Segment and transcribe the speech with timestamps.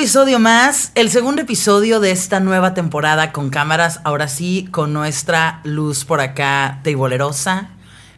[0.00, 5.60] episodio más, el segundo episodio de esta nueva temporada con cámaras, ahora sí, con nuestra
[5.62, 7.68] luz por acá teibolerosa.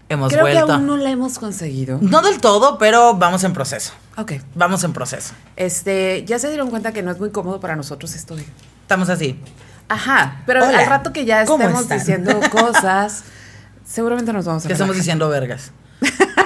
[0.08, 0.66] Hemos Creo vuelto.
[0.66, 1.98] que aún no la hemos conseguido.
[2.00, 3.92] No del todo, pero vamos en proceso.
[4.16, 4.34] Ok.
[4.54, 5.34] Vamos en proceso.
[5.56, 8.44] Este, ya se dieron cuenta que no es muy cómodo para nosotros esto de.
[8.82, 9.40] Estamos así.
[9.88, 11.98] Ajá, pero Hola, al rato que ya ¿cómo estemos están?
[11.98, 13.24] diciendo cosas,
[13.84, 15.72] seguramente nos vamos a ¿Qué estamos diciendo, vergas?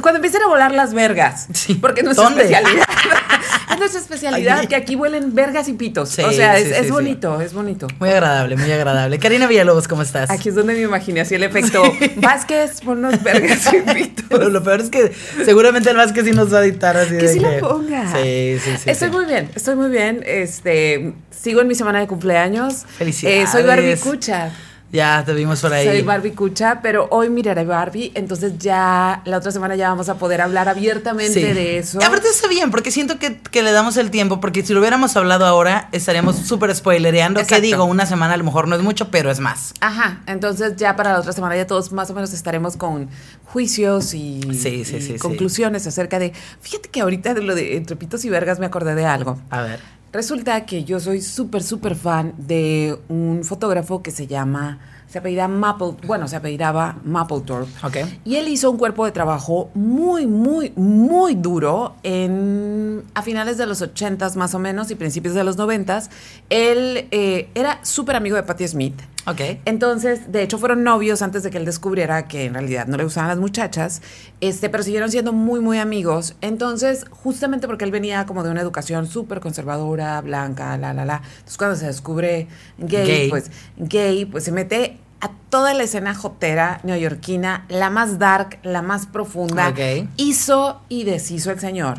[0.00, 1.48] Cuando empiecen a volar las vergas.
[1.52, 1.74] Sí.
[1.74, 2.44] Porque es nuestra ¿Dónde?
[2.44, 2.84] especialidad.
[3.72, 6.10] es nuestra especialidad que aquí huelen vergas y pitos.
[6.10, 7.86] Sí, o sea, sí, es, sí, es bonito, es bonito.
[7.98, 9.18] Muy agradable, muy agradable.
[9.18, 10.30] Karina Villalobos, ¿cómo estás?
[10.30, 11.82] Aquí es donde me imaginé así el efecto.
[12.16, 14.24] Vázquez, ponnos vergas y pitos.
[14.28, 15.12] Pero lo peor es que
[15.44, 18.12] seguramente el más que sí nos va a editar así Que de sí la ponga.
[18.12, 18.90] Sí, sí, sí.
[18.90, 20.22] Estoy muy bien, estoy muy bien.
[20.26, 22.84] Este, sigo en mi semana de cumpleaños.
[22.98, 23.48] Felicidades.
[23.48, 24.52] Eh, soy Barbie Cucha.
[24.92, 25.86] Ya te vimos por ahí.
[25.86, 30.16] Soy Barbie Cucha, pero hoy miraré Barbie, entonces ya la otra semana ya vamos a
[30.16, 31.42] poder hablar abiertamente Sí.
[31.42, 31.98] de eso.
[32.00, 34.80] Y aparte está bien, porque siento que, que le damos el tiempo, porque si lo
[34.80, 37.38] hubiéramos hablado ahora, estaríamos súper spoilereando.
[37.38, 37.62] Que Exacto.
[37.62, 39.74] digo, una semana a lo mejor no es mucho, pero es más.
[39.80, 43.08] Ajá, entonces ya para la otra semana ya todos más o menos estaremos con
[43.44, 46.32] juicios y, Sí, sí, y conclusiones acerca de.
[46.60, 49.38] Fíjate que ahorita de lo de entre pitos y vergas me acordé de algo.
[49.50, 49.80] A ver.
[50.12, 55.46] Resulta que yo soy súper, súper fan de un fotógrafo que se llama, se apellida
[55.46, 57.70] Maple, bueno, se apellidaba Mapplethorpe.
[57.84, 57.96] Ok.
[58.24, 63.66] Y él hizo un cuerpo de trabajo muy, muy, muy duro en, a finales de
[63.66, 66.08] los 80s más o menos y principios de los 90s.
[66.48, 69.00] Él eh, era súper amigo de Patti Smith.
[69.26, 69.40] Ok.
[69.64, 73.04] Entonces, de hecho, fueron novios antes de que él descubriera que en realidad no le
[73.04, 74.02] gustaban las muchachas,
[74.40, 76.36] este, pero siguieron siendo muy, muy amigos.
[76.40, 81.16] Entonces, justamente porque él venía como de una educación súper conservadora, blanca, la, la, la.
[81.16, 82.48] Entonces, cuando se descubre
[82.78, 83.30] gay, Gay.
[83.30, 88.80] pues gay, pues se mete a toda la escena jotera neoyorquina, la más dark, la
[88.80, 89.68] más profunda.
[89.68, 90.08] Ok.
[90.16, 91.98] Hizo y deshizo el señor.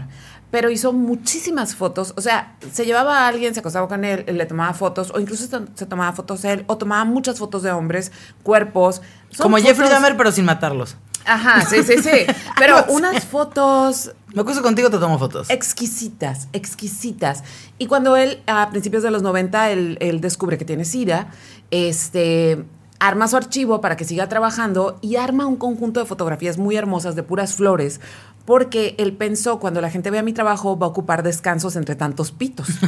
[0.51, 2.13] Pero hizo muchísimas fotos.
[2.17, 5.47] O sea, se llevaba a alguien, se acostaba con él, le tomaba fotos, o incluso
[5.75, 8.11] se, tomaba fotos él, o tomaba muchas fotos de hombres,
[8.43, 9.01] cuerpos.
[9.29, 10.97] Son Como Jeffrey Dahmer, pero sin matarlos.
[11.25, 12.25] Ajá, sí, sí, sí.
[12.57, 15.49] Pero unas fotos Me acuso contigo, te tomo fotos.
[15.51, 17.43] exquisitas, exquisitas.
[17.77, 21.27] Y cuando él, a principios de los 90, él, él descubre que tiene SIDA,
[21.69, 22.65] este,
[23.01, 27.15] arma su archivo para que siga trabajando y arma un conjunto de fotografías muy hermosas
[27.15, 27.99] de puras flores,
[28.45, 32.31] porque él pensó, cuando la gente vea mi trabajo, va a ocupar descansos entre tantos
[32.31, 32.67] pitos.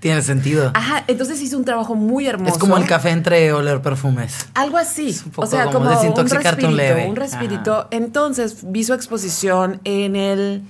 [0.00, 0.72] Tiene sentido.
[0.74, 2.54] Ajá, entonces hizo un trabajo muy hermoso.
[2.54, 4.48] es como el café entre oler perfumes.
[4.54, 5.10] Algo así.
[5.10, 6.76] Es un poco o sea, como como, un desintoxicarte un respirito.
[6.76, 7.08] leve.
[7.08, 7.88] Un respirito.
[7.90, 10.62] Entonces vi su exposición en el.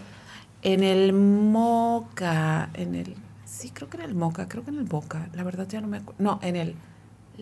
[0.63, 2.69] En el Moca.
[2.75, 3.17] En el.
[3.47, 4.49] Sí, creo que en el Moca.
[4.49, 5.29] Creo que en el Boca.
[5.35, 6.23] La verdad ya no me acuerdo.
[6.23, 6.77] No, en el.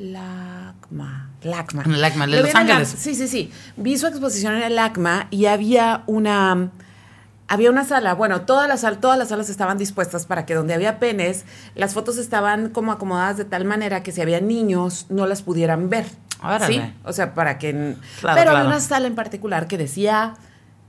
[0.01, 1.29] LACMA.
[1.43, 1.83] LACMA.
[1.85, 2.95] En el LACMA, de Lo Los Ángeles.
[2.97, 3.53] Sí, sí, sí.
[3.77, 6.71] Vi su exposición en el LACMA y había una.
[7.49, 11.01] Había una sala, bueno, todas las, todas las salas estaban dispuestas para que donde había
[11.01, 11.45] penes,
[11.75, 15.91] las fotos estaban como acomodadas de tal manera que si había niños no las pudieran
[15.91, 16.07] ver.
[16.45, 16.67] Órale.
[16.73, 16.81] ¿Sí?
[17.05, 17.73] O sea, para que...
[17.73, 18.51] Claro, Pero claro.
[18.53, 20.35] había una sala en particular que decía,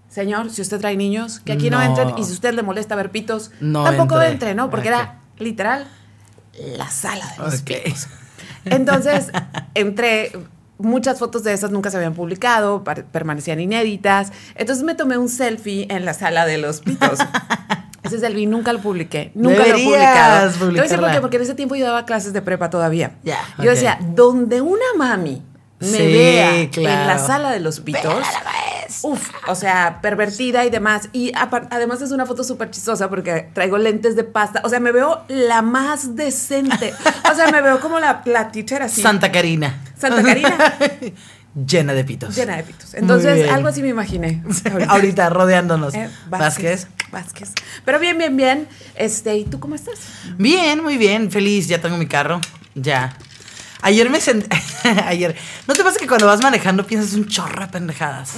[0.07, 1.83] señor, si usted trae niños, que aquí no, No.
[1.83, 4.31] entren y si usted le molesta ver pitos, No tampoco entre.
[4.31, 4.69] entre, ¿no?
[4.69, 5.88] Porque era literal
[6.77, 7.71] la sala de los Ok.
[7.83, 8.07] pitos.
[8.66, 9.31] Entonces,
[9.73, 10.31] entré,
[10.77, 14.31] muchas fotos de esas nunca se habían publicado, permanecían inéditas.
[14.55, 17.19] Entonces me tomé un selfie en la sala de los pitos.
[18.03, 20.51] Ese selfie nunca lo publiqué, nunca lo he publicado.
[20.51, 22.69] Te voy a decir por qué, porque en ese tiempo yo daba clases de prepa
[22.69, 23.11] todavía.
[23.59, 25.44] Yo decía, donde una mami
[25.81, 27.08] me Sí, vea en claro.
[27.08, 28.24] la sala de los pitos.
[29.03, 31.09] Uf, o sea, pervertida y demás.
[31.14, 34.62] Y además es una foto súper chistosa porque traigo lentes de pasta.
[34.64, 36.94] O sea, me veo la más decente.
[37.31, 39.02] O sea, me veo como la, la teacher así.
[39.02, 39.81] Santa Karina.
[39.97, 40.74] Santa Karina.
[41.68, 42.34] Llena de pitos.
[42.36, 42.94] Llena de pitos.
[42.94, 44.42] Entonces, algo así me imaginé.
[44.88, 45.94] Ahorita, rodeándonos.
[45.94, 46.88] Eh, Vázquez.
[47.12, 47.52] Vázquez.
[47.84, 48.68] Pero bien, bien, bien.
[48.96, 49.96] Este, ¿y tú cómo estás?
[50.38, 52.40] Bien, muy bien, feliz, ya tengo mi carro,
[52.74, 53.18] ya.
[53.84, 54.47] Ayer me senté,
[55.06, 55.36] ayer,
[55.68, 58.36] ¿no te pasa que cuando vas manejando piensas un chorro de pendejadas?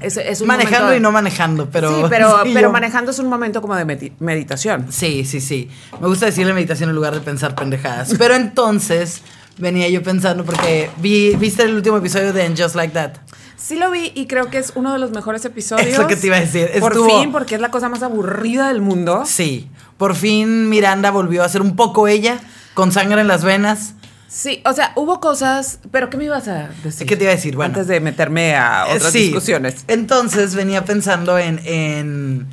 [0.00, 1.88] Es, es un manejando y no manejando, pero...
[1.96, 4.86] sí, pero, sí, pero yo- manejando es un momento como de medi- meditación.
[4.90, 5.70] Sí, sí, sí.
[6.00, 8.14] Me gusta decirle meditación en lugar de pensar pendejadas.
[8.18, 9.22] Pero entonces
[9.56, 13.12] venía yo pensando porque vi, viste el último episodio de And Just Like That.
[13.56, 15.86] Sí lo vi y creo que es uno de los mejores episodios.
[15.86, 16.68] Es lo que te iba a decir.
[16.80, 19.22] Por fin, porque es la cosa más aburrida del mundo.
[19.26, 22.38] Sí, por fin Miranda volvió a ser un poco ella,
[22.74, 23.94] con sangre en las venas.
[24.34, 27.06] Sí, o sea, hubo cosas, pero ¿qué me ibas a decir?
[27.06, 27.54] ¿Qué te iba a decir?
[27.54, 27.72] Bueno.
[27.72, 29.26] Antes de meterme a otras sí.
[29.26, 29.84] discusiones.
[29.86, 32.48] Entonces venía pensando en, en,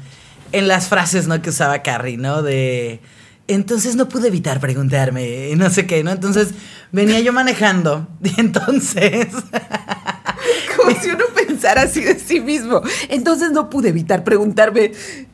[0.52, 1.42] en las frases ¿no?
[1.42, 2.44] que usaba Carrie, ¿no?
[2.44, 3.00] De.
[3.48, 6.12] Entonces no pude evitar preguntarme, no sé qué, ¿no?
[6.12, 6.50] Entonces
[6.92, 9.30] venía yo manejando y entonces.
[10.78, 12.82] Como si uno pensara pensar así de sí mismo.
[13.10, 14.92] Entonces no pude evitar preguntarme.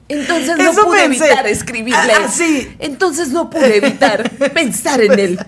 [0.07, 1.25] Entonces no Eso pude pensé.
[1.25, 2.13] evitar escribirle.
[2.13, 2.73] Ah, sí.
[2.79, 5.39] Entonces no pude evitar pensar en él.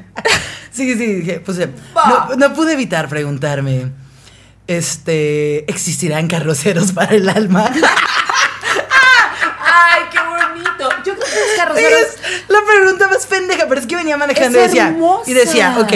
[0.71, 3.91] Sí, sí, dije, pues eh, no, no pude evitar preguntarme.
[4.67, 7.71] Este, ¿existirán carroceros para el alma?
[9.65, 10.89] Ay, qué bonito.
[11.03, 11.99] Yo creo que los carroceros.
[12.01, 12.17] es
[12.47, 15.29] la pregunta más pendeja, pero es que venía manejando y decía, hermosa.
[15.29, 15.93] y decía, ok,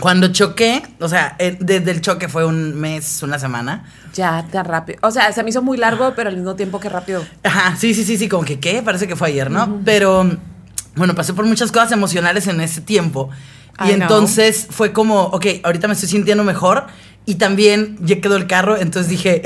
[0.00, 3.84] cuando choqué, o sea, eh, desde el choque fue un mes, una semana.
[4.12, 4.98] Ya, tan rápido.
[5.02, 7.24] O sea, se me hizo muy largo, pero al mismo tiempo que rápido.
[7.44, 9.80] Ajá, sí, sí, sí, sí, como que qué, parece que fue ayer, ¿no?
[9.84, 10.28] Pero
[10.96, 13.30] bueno, pasé por muchas cosas emocionales en ese tiempo.
[13.80, 14.02] Y know.
[14.02, 16.86] entonces fue como, ok, ahorita me estoy sintiendo mejor.
[17.26, 19.40] Y también ya quedó el carro, entonces dije,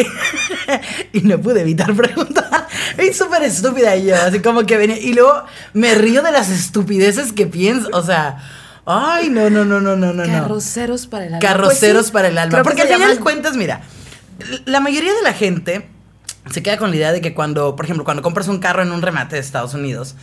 [1.12, 2.48] y no pude evitar preguntar.
[2.96, 4.98] Es súper estúpida y yo, así como que venía.
[4.98, 8.38] Y luego me río de las estupideces que pienso, o sea,
[8.84, 10.24] ay, no, no, no, no, no, no.
[10.24, 11.38] Carroceros para el alma.
[11.38, 12.62] Carroceros Pues sí, para el alma.
[12.64, 13.82] Porque al final llaman- cuentas, mira,
[14.64, 15.88] la mayoría de la gente
[16.50, 18.90] se queda con la idea de que cuando, por ejemplo, cuando compras un carro en
[18.90, 20.16] un remate de Estados Unidos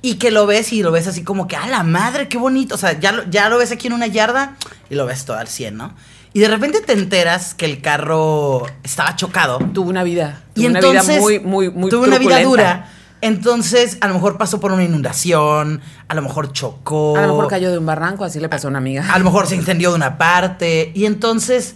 [0.00, 2.74] y que lo ves y lo ves así como que, ¡a la madre, qué bonito!
[2.74, 4.56] O sea, ya lo, ya lo ves aquí en una yarda
[4.90, 5.94] y lo ves todo al 100, ¿no?
[6.32, 9.58] Y de repente te enteras que el carro estaba chocado.
[9.72, 10.42] Tuvo una vida.
[10.54, 12.90] Tuvo Y una entonces vida muy, muy, muy tuvo una vida dura.
[13.20, 17.16] Entonces, a lo mejor pasó por una inundación, a lo mejor chocó.
[17.16, 19.12] A lo mejor cayó de un barranco, así le pasó a una amiga.
[19.12, 20.92] A lo mejor se incendió de una parte.
[20.94, 21.74] Y entonces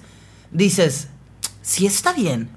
[0.53, 1.09] dices,
[1.63, 2.49] si está bien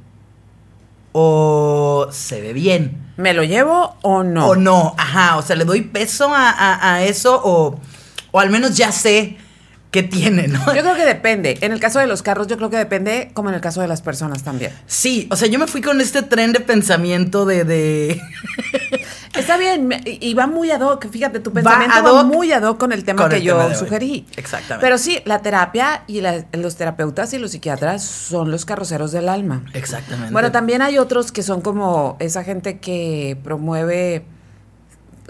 [1.17, 4.47] o se ve bien ¿Me lo llevo o no?
[4.47, 4.93] o no.
[4.97, 7.79] Ajá, o sea, le doy peso a, a- a eso o,
[8.31, 9.37] o al menos ya sé
[9.95, 10.59] qué tiene, ¿no?
[10.75, 11.57] Yo creo que depende.
[11.61, 13.87] En el caso de los carros, yo creo que depende, como en el caso de
[13.87, 14.73] las personas también.
[14.87, 17.63] Sí, o sea, yo me fui con este tren de pensamiento de...
[17.63, 18.21] de
[19.37, 21.09] Está bien, y va muy ad hoc.
[21.09, 23.57] Fíjate, tu Va pensamiento va, muy ad hoc con el tema con que el yo
[23.57, 24.25] tema sugerí.
[24.37, 24.85] Exactamente.
[24.85, 29.27] Pero sí, la terapia y la- los terapeutas y los psiquiatras son los carroceros del
[29.29, 29.63] alma.
[29.73, 30.31] Exactamente.
[30.31, 34.25] Bueno, también hay otros que son como esa gente que promueve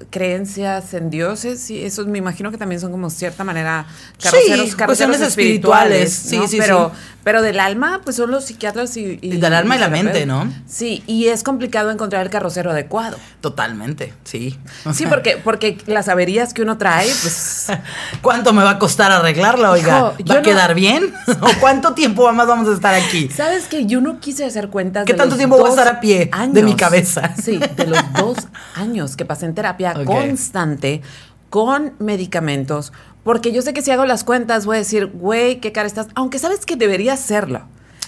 [0.10, 3.86] creencias en dioses y esos me imagino que también son como cierta manera
[4.22, 6.42] carroceros, Sí, carroceros cuestiones espirituales, espirituales.
[6.42, 6.48] ¿no?
[6.48, 7.02] Sí, sí, pero sí.
[7.24, 10.52] pero del alma pues son los psiquiatras y, Y del alma y la mente, ¿no?
[10.68, 13.18] Sí, y es complicado encontrar el carrocero adecuado.
[13.42, 14.58] Totalmente, sí.
[14.94, 17.68] Sí, porque porque las averías que uno trae pues
[18.22, 20.14] ¿Cuánto me va a costar arreglarla, oiga?
[20.18, 21.14] Hijo, ¿Va a no- quedar bien?
[21.42, 23.30] ¿O cuánto tiempo más vamos a estar aquí?
[23.30, 25.88] ¿Sabes que yo no quise hacer cuentas ¿Qué de tanto los tiempo voy a estar
[25.88, 27.34] a pie de mi cabeza?
[27.42, 28.38] Sí, de los dos
[28.76, 29.85] años que pasé en terapia
[30.28, 31.02] Constante
[31.50, 32.92] con medicamentos,
[33.24, 36.08] porque yo sé que si hago las cuentas voy a decir, güey, qué cara estás,
[36.16, 37.62] aunque sabes que debería hacerlo.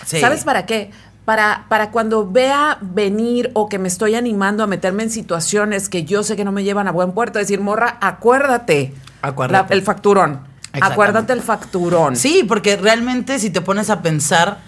[0.05, 0.19] Sí.
[0.19, 0.91] ¿Sabes para qué?
[1.25, 6.03] Para, para cuando vea venir o que me estoy animando a meterme en situaciones que
[6.05, 8.93] yo sé que no me llevan a buen puerto, decir, morra, acuérdate.
[9.21, 9.69] Acuérdate.
[9.69, 10.41] La- el facturón.
[10.79, 12.15] Acuérdate el facturón.
[12.15, 14.59] Sí, porque realmente si te pones a pensar,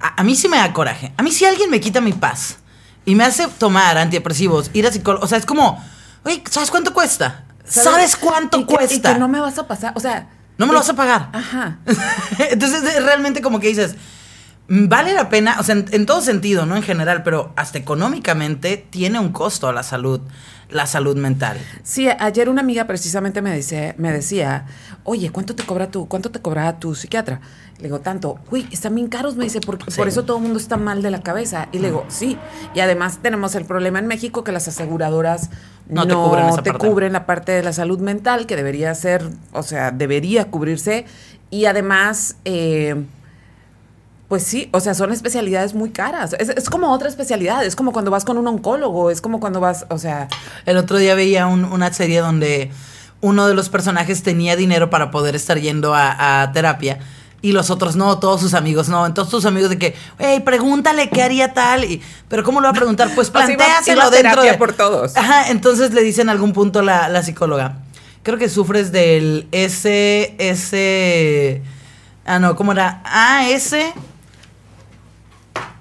[0.00, 1.12] a, a mí sí me da coraje.
[1.16, 2.58] A mí si alguien me quita mi paz
[3.06, 5.82] y me hace tomar antidepresivos, ir a psicólogo, o sea, es como,
[6.24, 7.44] oye, ¿sabes cuánto cuesta?
[7.64, 9.10] ¿Sabes, cuánto Y que- cuesta?
[9.10, 10.28] Y que no me vas a pasar, o sea...
[10.58, 11.30] No me lo vas a pagar.
[11.32, 11.78] Ajá.
[12.50, 13.96] Entonces, es realmente como que dices,
[14.68, 16.76] mm, vale la pena, o sea, en, en todo sentido, ¿no?
[16.76, 20.20] En general, pero hasta económicamente tiene un costo la salud,
[20.70, 21.58] la salud mental.
[21.82, 24.66] Sí, ayer una amiga precisamente me, dice, me decía,
[25.04, 27.40] oye, ¿cuánto te cobra tu, cuánto te cobra tu psiquiatra?
[27.78, 29.98] Le digo, tanto, uy, están bien caros, me dice, porque Sí.
[29.98, 31.68] por eso todo el mundo está mal de la cabeza.
[31.72, 32.38] Y le digo, sí.
[32.74, 35.50] Y además tenemos el problema en México que las aseguradoras
[35.88, 36.86] No no, te cubren esa te parte.
[36.88, 41.04] cubren la parte de la salud mental, que debería ser, o sea, debería cubrirse.
[41.50, 43.04] Y además, eh,
[44.34, 46.34] pues sí, o sea, son especialidades muy caras.
[46.40, 49.60] Es, es como otra especialidad, es como cuando vas con un oncólogo, es como cuando
[49.60, 50.26] vas, o sea,
[50.66, 52.72] El otro día veía un- una serie donde
[53.20, 56.98] uno de los personajes tenía dinero para poder estar yendo a, a terapia
[57.42, 59.06] y los otros no, todos sus amigos no.
[59.06, 61.84] Entonces sus amigos de que, hey, pregúntale qué haría tal.
[61.84, 63.10] Y, Pero ¿cómo lo va a preguntar?
[63.14, 64.54] Pues O sea, iba a dentro de...
[64.58, 65.16] por todos.
[65.16, 67.76] Ajá, entonces le dice en algún punto la, la psicóloga,
[68.24, 71.62] creo que sufres del S, S...
[72.26, 73.00] Ah, no, ¿cómo era?
[73.04, 73.76] AS...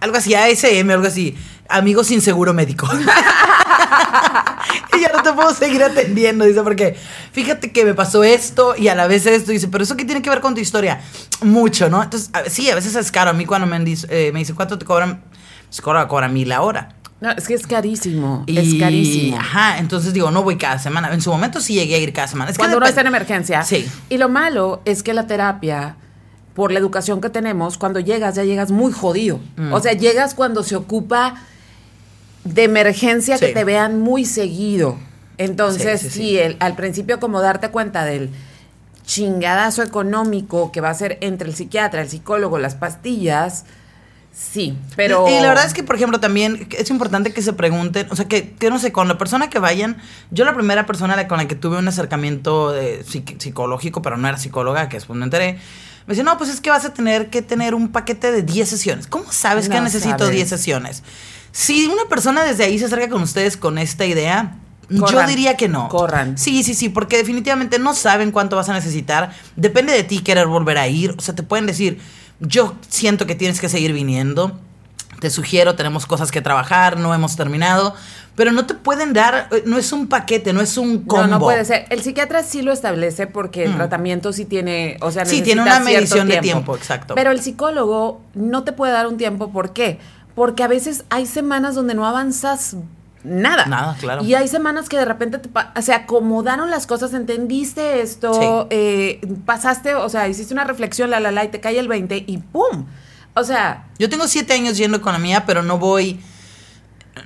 [0.03, 1.35] Algo así, ASM, algo así.
[1.69, 2.87] Amigos sin seguro médico.
[4.97, 6.95] y ya no te puedo seguir atendiendo, dice, porque
[7.31, 10.21] fíjate que me pasó esto y a la vez esto, dice, pero eso qué tiene
[10.21, 10.99] que ver con tu historia?
[11.41, 12.03] Mucho, ¿no?
[12.03, 13.31] Entonces, a- sí, a veces es caro.
[13.31, 15.23] A mí cuando me, eh, me dice, ¿cuánto te cobran?
[15.67, 16.89] Pues cobra, cobra mil la hora.
[17.21, 18.43] No, es que es carísimo.
[18.45, 19.37] Y, es carísimo.
[19.39, 21.13] Ajá, entonces digo, no voy cada semana.
[21.13, 22.51] En su momento sí llegué a ir cada semana.
[22.51, 23.63] Es que Cuando uno depende- está en emergencia.
[23.63, 23.89] Sí.
[24.09, 25.95] Y lo malo es que la terapia,
[26.55, 29.39] por la educación que tenemos, cuando llegas, ya llegas muy jodido.
[29.57, 29.73] Mm.
[29.73, 31.35] O sea, llegas cuando se ocupa
[32.43, 34.97] de emergencia que te vean muy seguido.
[35.37, 38.29] Entonces, Sí, el- al principio como darte cuenta del
[39.05, 43.65] chingadazo económico que va a ser entre el psiquiatra, el psicólogo, las pastillas,
[44.35, 45.27] Sí, pero...
[45.29, 48.15] Y, y la verdad es que, por ejemplo, también es importante que se pregunten, o
[48.15, 49.97] sea, que, que no sé, con la persona que vayan,
[50.31, 54.27] yo la primera persona con la que tuve un acercamiento de psic- psicológico, pero no
[54.27, 55.59] era psicóloga, que después me enteré,
[56.07, 58.67] me dice, no, pues es que vas a tener que tener un paquete de 10
[58.69, 59.07] sesiones.
[59.07, 60.35] ¿Cómo sabes que No necesito sabes.
[60.35, 61.03] 10 sesiones?
[61.51, 64.57] Si una persona desde ahí se acerca con ustedes con esta idea,
[64.89, 65.27] yo Corran.
[65.27, 65.87] diría que no.
[65.87, 66.37] Corran.
[66.37, 69.33] Sí, sí, sí, porque definitivamente no saben cuánto vas a necesitar.
[69.55, 71.15] Depende de ti querer volver a ir.
[71.17, 71.99] O sea, te pueden decir,
[72.39, 74.59] yo siento que tienes que seguir viniendo.
[75.19, 77.95] Te sugiero, tenemos cosas que trabajar, no hemos terminado.
[78.35, 81.23] Pero no te pueden dar, eh, no es un paquete, no es un combo.
[81.27, 81.85] No, no puede ser.
[81.89, 83.77] El psiquiatra sí lo establece porque el Mm.
[83.77, 87.13] tratamiento sí tiene, o sea, Sí, tiene una medición de tiempo, exacto.
[87.15, 89.99] Pero el psicólogo no te puede dar un tiempo, ¿por qué?
[90.33, 92.75] Porque a veces hay semanas donde no avanzas
[93.23, 93.67] nada.
[93.67, 94.23] Nada, claro.
[94.23, 95.49] Y hay semanas que de repente te
[95.81, 101.31] se acomodaron las cosas, entendiste esto, eh, pasaste, o sea, hiciste una reflexión, la, la,
[101.31, 102.85] la, y te cae el 20 y ¡pum!
[103.35, 106.19] O sea, Yo tengo siete años yendo con la mía, pero no voy.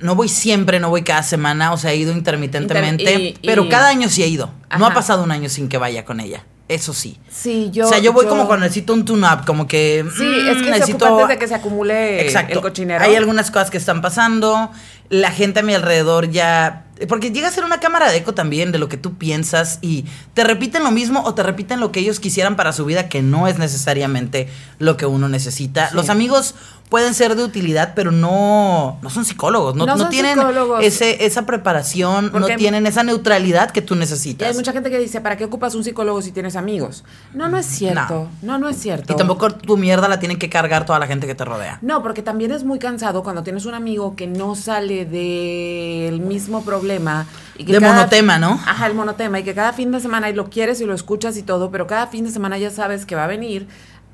[0.00, 3.02] No voy siempre, no voy cada semana, o sea, he ido intermitentemente.
[3.04, 4.50] Inter- y- pero cada año sí he ido.
[4.78, 6.44] No ha pasado un año sin que vaya con ella.
[6.68, 7.18] Eso sí.
[7.30, 7.86] sí, yo...
[7.86, 10.04] o sea, yo voy como cuando necesito un tune-up, como que.
[10.14, 11.06] Sí, mm, es que necesito.
[11.06, 12.52] antes de que se acumule Exacto.
[12.52, 13.02] el cochinero.
[13.02, 14.70] Hay algunas cosas que están pasando.
[15.08, 16.84] La gente a mi alrededor ya.
[17.08, 20.04] Porque llega a ser una cámara de eco también de lo que tú piensas y
[20.34, 23.22] te repiten lo mismo o te repiten lo que ellos quisieran para su vida, que
[23.22, 25.88] no es necesariamente lo que uno necesita.
[25.88, 25.96] Sí.
[25.96, 26.54] Los amigos
[26.88, 30.82] pueden ser de utilidad, pero no, no son psicólogos, no, No no son tienen psicólogos.
[30.84, 34.48] ese, esa preparación, no tienen esa neutralidad que tú necesitas.
[34.48, 37.04] hay mucha gente que dice, ¿para qué ocupas un psicólogo si tienes amigos?
[37.34, 38.28] No, no es cierto.
[38.42, 39.12] No, no, es cierto.
[39.12, 41.78] Y tampoco tu mierda la tienen que cargar toda la gente que te rodea.
[41.82, 46.64] No, porque también es muy cansado cuando tienes un amigo que no sale del mismo
[46.64, 47.26] problema.
[47.56, 48.52] Y que De cada- monotema, ¿no?
[48.66, 49.40] Ajá, el monotema.
[49.40, 51.86] Y que cada fin de semana, y lo quieres y lo escuchas y todo, pero
[51.86, 53.66] cada fin de semana ya sabes que va a venir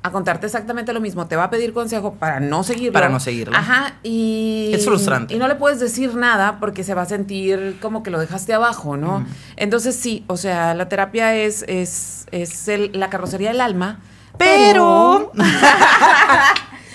[0.05, 1.27] a contarte exactamente lo mismo.
[1.27, 2.93] Te va a pedir consejo para no seguirlo.
[2.93, 3.55] Para no seguirlo.
[3.57, 4.71] Ajá, y...
[4.73, 5.33] Es frustrante.
[5.33, 8.53] Y no le puedes decir nada porque se va a sentir como que lo dejaste
[8.53, 9.19] abajo, ¿no?
[9.21, 9.27] Mm.
[9.57, 13.99] Entonces sí, o sea, la terapia es, es, es el- la carrocería del alma.
[14.37, 15.31] Pero.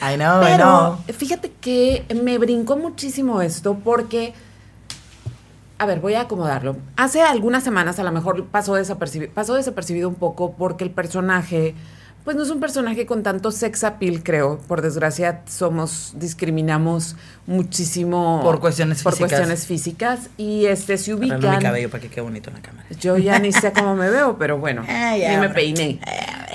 [0.03, 0.99] I know, I know.
[1.07, 4.33] Pero fíjate que me brincó muchísimo esto porque,
[5.79, 6.77] a ver, voy a acomodarlo.
[6.97, 11.75] Hace algunas semanas a lo mejor pasó desapercibido, pasó desapercibido un poco porque el personaje,
[12.25, 14.59] pues no es un personaje con tanto sex appeal, creo.
[14.69, 19.31] Por desgracia, somos, discriminamos muchísimo Por cuestiones por físicas.
[19.31, 22.87] cuestiones físicas y este se Arreglo mi cabello para que quede bonito en la cámara.
[23.01, 25.99] Yo ya ni sé cómo me veo, pero bueno, Ah, ya, ni me peiné.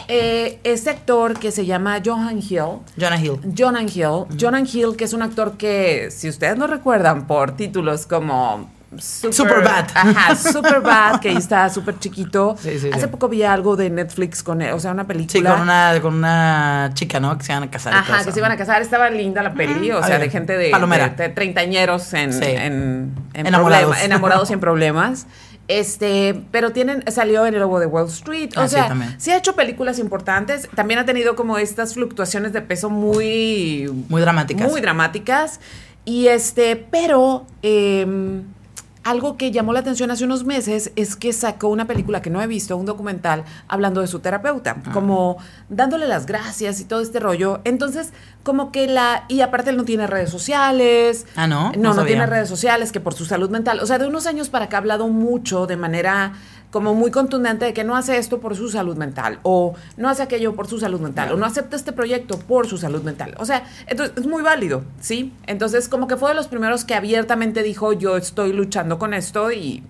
[0.07, 3.39] Eh, este actor que se llama Johan Hill, Jonah Hill.
[3.57, 4.25] Jonan Hill.
[4.39, 8.69] Jonan Hill, que es un actor que, si ustedes no recuerdan por títulos como
[9.00, 9.88] Super, Superbad.
[9.94, 12.56] Ajá, Superbad, que ahí está súper chiquito.
[12.60, 13.08] Sí, sí, Hace sí.
[13.08, 15.32] poco vi algo de Netflix con él, o sea, una película.
[15.32, 17.38] Sí, con una, con una chica, ¿no?
[17.38, 17.94] Que se van a casar.
[17.94, 18.82] Ajá, que se iban a casar.
[18.82, 22.44] Estaba linda la peli, o sea, de gente de, de- de treintañeros en, Sí.
[22.44, 23.86] en, en Enamorados.
[23.90, 25.28] problema- enamorados sin problemas.
[25.68, 28.52] Este, pero tienen, salió en el lobo de Wall Street.
[28.56, 30.70] O Ah, sí, sea, sí ha hecho películas importantes.
[30.75, 34.70] También ha tenido como estas fluctuaciones de peso muy Muy dramáticas.
[34.70, 35.60] muy dramáticas.
[36.06, 38.44] Y este, pero em,
[39.05, 42.41] algo que llamó la atención hace unos meses es que sacó una película que no
[42.41, 44.91] he visto, un documental, hablando de su terapeuta, Ah.
[44.91, 45.38] como
[45.69, 47.62] dándole las gracias y todo este rollo.
[47.63, 48.12] Entonces,
[48.43, 49.24] como que la.
[49.27, 51.25] Y aparte, él no tiene redes sociales.
[51.35, 51.71] Ah, ¿no?
[51.77, 53.79] No, No tiene redes sociales, que por su salud mental.
[53.79, 56.33] O sea, de unos años para acá ha hablado mucho de manera
[56.72, 60.24] como muy contundente de que no hace esto por su salud mental, o no hace
[60.24, 63.34] aquello por su salud mental, o no acepta este proyecto por su salud mental.
[63.38, 65.31] O sea, entonces es muy válido, ¿sí?
[65.48, 69.53] Entonces, como que fue de los primeros que abiertamente dijo, yo estoy luchando con esto
[69.53, 69.84] y,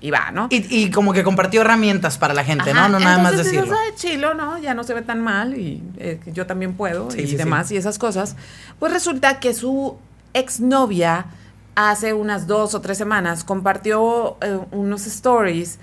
[0.00, 0.46] y va, ¿no?
[0.50, 2.98] Y, y como que compartió herramientas para la gente, Ajá, ¿no?
[3.00, 3.74] No nada más decirlo.
[3.76, 4.58] "Ay, chilo, ¿no?
[4.58, 7.36] Ya no se ve tan mal y eh, yo también puedo Sí, y sí, sí.
[7.36, 8.36] demás y esas cosas.
[8.78, 9.96] Pues resulta que su
[10.34, 11.26] exnovia
[11.74, 15.78] hace unas dos o tres semanas compartió eh, unos stories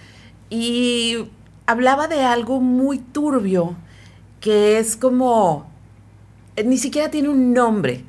[0.50, 1.30] y
[1.66, 3.76] hablaba de algo muy turbio
[4.40, 5.66] que es como,
[6.56, 8.04] eh, ni siquiera tiene un nombre.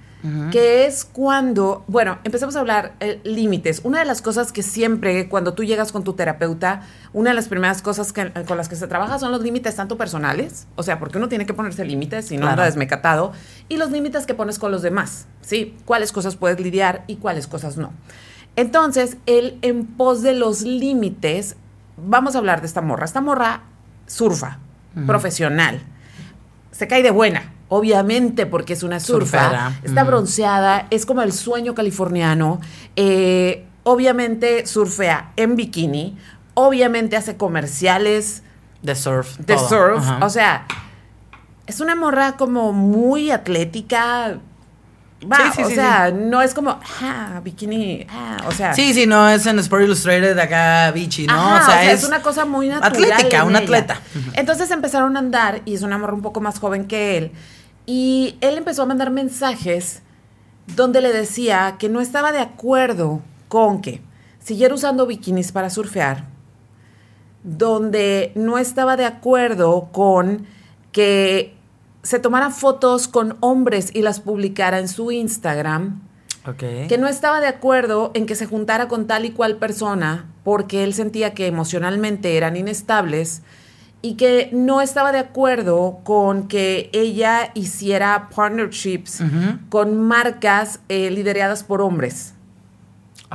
[0.51, 3.81] Que es cuando, bueno, empezamos a hablar eh, límites.
[3.85, 6.81] Una de las cosas que siempre, cuando tú llegas con tu terapeuta,
[7.13, 9.77] una de las primeras cosas que- eh, con las que se trabaja son los límites
[9.77, 13.31] tanto personales, o sea, porque uno tiene que ponerse límites, si no anda desmecatado,
[13.69, 15.77] y los límites que pones con los demás, ¿sí?
[15.85, 17.93] Cuáles cosas puedes lidiar y cuáles cosas no.
[18.57, 21.55] Entonces, él en pos de los límites,
[21.97, 23.05] vamos a hablar de esta morra.
[23.05, 23.63] Esta morra
[24.07, 24.59] surfa,
[25.07, 25.83] profesional,
[26.71, 29.81] se cae de buena, obviamente porque es una surfa, Surfera.
[29.83, 32.61] está bronceada, es como el sueño californiano,
[32.97, 36.17] eh, obviamente surfea en bikini,
[36.55, 38.43] obviamente hace comerciales
[38.83, 39.37] De surf.
[39.39, 40.67] de surf, o sea,
[41.67, 44.39] es una morra como muy atlética,
[45.25, 48.75] Va, Sí, sí, o sí, sea, no es como, ah, bikini, ah, o sea.
[48.75, 51.35] Sí, sí, no es en Sport Illustrated acá, bichi, ¿no?
[51.35, 52.93] Ajá, o sea, es, una cosa muy natural.
[52.93, 54.01] Atlética, un atleta.
[54.35, 57.33] Entonces empezaron a andar y es una morra un poco más joven que él.
[57.87, 60.03] Y él empezó a mandar mensajes
[60.75, 64.03] donde le decía que no estaba de acuerdo con que
[64.39, 66.25] siguiera usando bikinis para surfear,
[67.43, 70.47] donde no estaba de acuerdo con
[70.93, 71.56] que
[72.07, 76.03] se tomara fotos con hombres y las publicara en su Instagram
[76.47, 76.63] Ok.
[76.89, 80.85] que no estaba de acuerdo en que se juntara con tal y cual persona porque
[80.85, 83.43] él sentía que emocionalmente eran inestables
[84.03, 89.21] y que no estaba de acuerdo con que ella hiciera partnerships
[89.69, 92.35] con marcas eh, lideradas por hombres.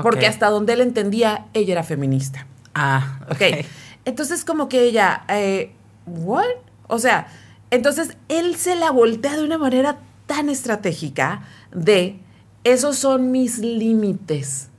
[0.02, 2.48] Porque hasta donde él entendía, ella era feminista.
[2.74, 3.32] Ah, ok.
[3.32, 3.66] Ok.
[4.06, 5.74] Entonces, como que ella, eh,
[6.06, 6.46] ¿what?
[6.88, 7.28] O sea,
[7.72, 11.42] entonces él se la voltea de una manera tan estratégica
[11.74, 12.20] de,
[12.64, 14.70] esos son mis límites.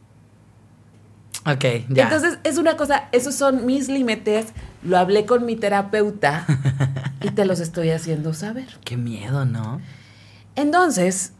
[1.45, 2.05] Ok, ya.
[2.05, 4.47] Entonces, es una cosa, esos son mis límites,
[4.85, 6.47] lo hablé con mi terapeuta
[7.21, 8.79] y te los estoy haciendo saber.
[8.85, 9.81] Qué miedo, ¿no?
[10.55, 11.33] Entonces,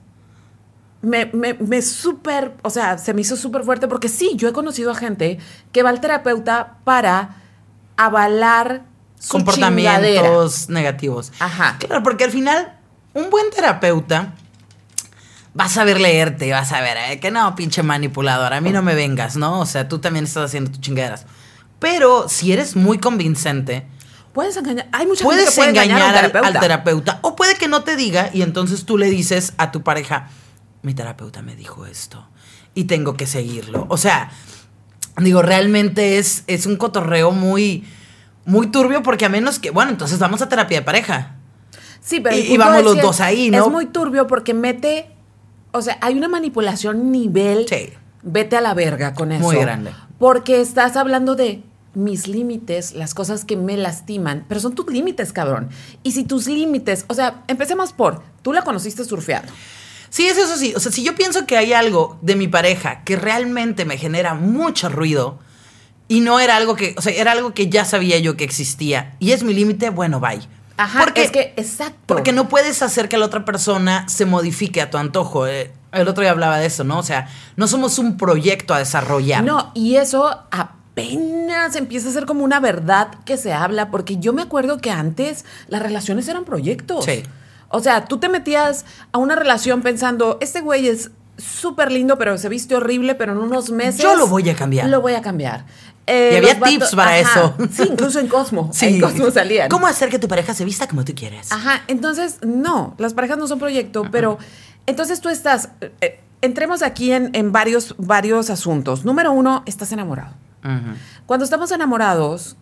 [1.03, 4.53] me, me, me súper, o sea, se me hizo súper fuerte porque sí, yo he
[4.53, 5.39] conocido a gente
[5.71, 7.37] que va al terapeuta para
[7.97, 8.92] avalar
[9.23, 10.23] su chingadera.
[10.23, 11.33] Comportamientos negativos.
[11.39, 11.77] Ajá.
[11.79, 12.79] Claro, porque al final,
[13.15, 14.35] un buen terapeuta
[15.59, 18.83] va a saber leerte, va a saber eh, que no, pinche manipulador, a mí no
[18.83, 19.61] me vengas, ¿no?
[19.61, 21.27] O sea, tú también estás haciendo tus chingaderas.
[21.79, 23.87] Pero si eres muy convincente,
[24.33, 26.49] Puedes engañar, hay mucha gente puedes que puede engañar, al- terapeuta.
[26.49, 27.19] al terapeuta.
[27.21, 30.31] O puede que no te diga y entonces tú le dices a tu pareja,
[30.81, 32.27] mi terapeuta me dijo esto
[32.75, 33.85] y tengo que seguirlo.
[33.91, 34.31] O sea,
[35.19, 37.87] digo, realmente es, es un cotorreo muy,
[38.45, 41.37] muy turbio porque a menos que, bueno, entonces vamos a terapia de pareja.
[42.01, 43.65] Sí, pero Y- vamos los dos ahí, ¿no?
[43.67, 45.11] Es muy turbio porque mete,
[45.71, 47.67] o sea, hay una manipulación nivel.
[47.69, 47.91] Sí.
[48.23, 49.43] Vete a la verga con eso.
[49.45, 49.93] Muy grande.
[50.19, 51.63] Porque estás hablando de
[51.95, 55.69] mis límites, las cosas que me lastiman, pero son tus límites, cabrón.
[56.03, 59.53] Y si tus límites, o sea, empecemos por, tú la conociste surfeando.
[60.09, 60.73] Sí, es eso sí.
[60.77, 64.35] O sea, si yo pienso que hay algo de mi pareja que realmente me genera
[64.35, 65.39] mucho ruido
[66.09, 69.15] y no era algo que, o sea, era algo que ya sabía yo que existía
[69.19, 70.41] y es mi límite, bueno, bye.
[70.77, 71.99] Ajá, Porque- es que, exacto.
[72.07, 75.47] Porque no puedes hacer que la otra persona se modifique a tu antojo.
[75.47, 76.99] Eh, el otro día hablaba de eso, ¿no?
[76.99, 79.45] O sea, no somos un proyecto a desarrollar.
[79.45, 84.33] No, y eso apenas empieza a ser como una verdad que se habla, porque yo
[84.33, 87.05] me acuerdo que antes las relaciones eran proyectos.
[87.05, 87.23] Sí.
[87.69, 92.37] O sea, tú te metías a una relación pensando, este güey es súper lindo, pero
[92.39, 94.03] se viste horrible, pero en unos meses...
[94.03, 94.89] Yo lo voy a cambiar.
[94.89, 95.65] Lo voy a cambiar.
[96.07, 97.55] Eh, Y había tips para eso.
[97.73, 98.71] Sí, incluso en Cosmo.
[98.73, 98.87] Sí.
[98.87, 99.69] En Cosmo salían.
[99.69, 101.53] ¿Cómo hacer que tu pareja se vista como tú quieres?
[101.53, 104.39] Ajá, entonces, no, las parejas no son proyecto, pero
[104.87, 105.69] entonces tú estás,
[106.01, 109.05] eh, entremos aquí en, en varios, varios asuntos.
[109.05, 110.35] Número uno, estás enamorado.
[111.27, 112.57] Cuando estamos enamorados,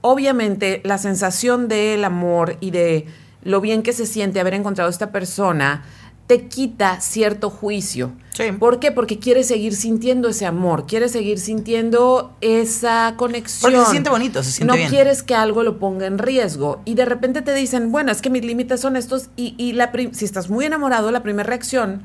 [0.00, 3.06] obviamente la sensación del amor y de
[3.42, 5.84] lo bien que se siente haber encontrado a esta persona
[6.26, 8.12] te quita cierto juicio.
[8.32, 8.44] Sí.
[8.58, 8.90] ¿Por qué?
[8.92, 13.72] Porque quieres seguir sintiendo ese amor, quieres seguir sintiendo esa conexión.
[13.72, 14.88] Porque se siente bonito, se siente no bien.
[14.90, 16.82] quieres que algo lo ponga en riesgo.
[16.84, 19.30] Y de repente te dicen, bueno, es que mis límites son estos.
[19.36, 22.02] Y, y la prim- si estás muy enamorado, la primera reacción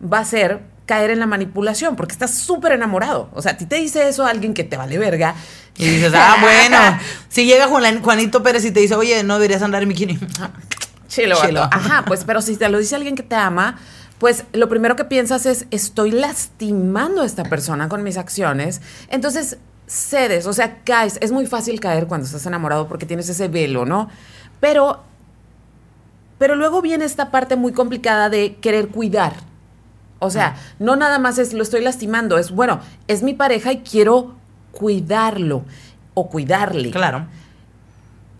[0.00, 3.28] va a ser caer en la manipulación, porque estás súper enamorado.
[3.34, 5.34] O sea, a ti te dice eso alguien que te vale verga.
[5.76, 6.98] Y dices, ah, bueno.
[7.28, 10.18] Si llega Juan- Juanito Pérez y te dice, oye, no deberías andar en bikini.
[11.36, 11.62] Chilo.
[11.62, 13.78] Ajá, pues, pero si te lo dice alguien que te ama,
[14.18, 18.80] pues lo primero que piensas es, estoy lastimando a esta persona con mis acciones.
[19.08, 21.18] Entonces, cedes, o sea, caes.
[21.20, 24.08] Es muy fácil caer cuando estás enamorado porque tienes ese velo, ¿no?
[24.60, 25.02] Pero,
[26.38, 29.34] pero luego viene esta parte muy complicada de querer cuidar.
[30.20, 33.78] O sea, no nada más es lo estoy lastimando, es bueno, es mi pareja y
[33.78, 34.34] quiero
[34.72, 35.64] cuidarlo
[36.14, 36.90] o cuidarle.
[36.90, 37.26] Claro.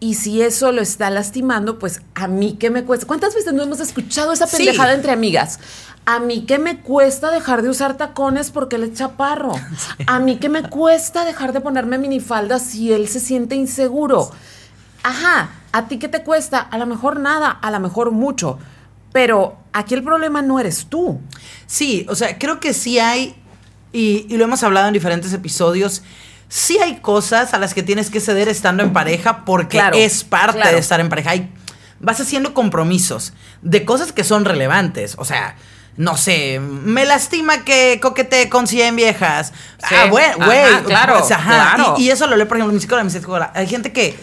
[0.01, 3.07] Y si eso lo está lastimando, pues a mí qué me cuesta.
[3.07, 4.59] ¿Cuántas veces no hemos escuchado esa Sí.
[4.59, 5.59] pendejada entre amigas?
[6.07, 9.53] A mí qué me cuesta dejar de usar tacones porque él es chaparro.
[10.07, 14.31] A mí qué me cuesta dejar de ponerme minifalda si él se siente inseguro.
[15.03, 16.61] Ajá, ¿a ti qué te cuesta?
[16.61, 18.59] A lo mejor nada, a lo mejor mucho.
[19.13, 21.21] Pero aquí el problema no eres tú.
[21.67, 23.35] Sí, o sea, creo que sí hay,
[23.93, 26.03] y, y lo hemos hablado en diferentes episodios,
[26.49, 30.25] sí hay cosas a las que tienes que ceder estando en pareja porque Claro, es
[30.25, 30.73] parte claro.
[30.73, 31.31] de estar en pareja.
[31.31, 31.51] Hay-
[32.01, 33.33] vas haciendo compromisos
[33.63, 35.15] de cosas que son relevantes.
[35.19, 35.57] O sea,
[35.97, 39.53] no sé, me lastima que coquetee con 100 viejas.
[39.89, 39.95] Sí.
[39.97, 40.25] Ah, güey.
[40.87, 41.75] claro, pues, ajá.
[41.75, 41.95] claro.
[41.99, 43.51] Y, y eso lo leo, por ejemplo, mi psicóloga, mi psicóloga.
[43.55, 44.17] Hay gente que,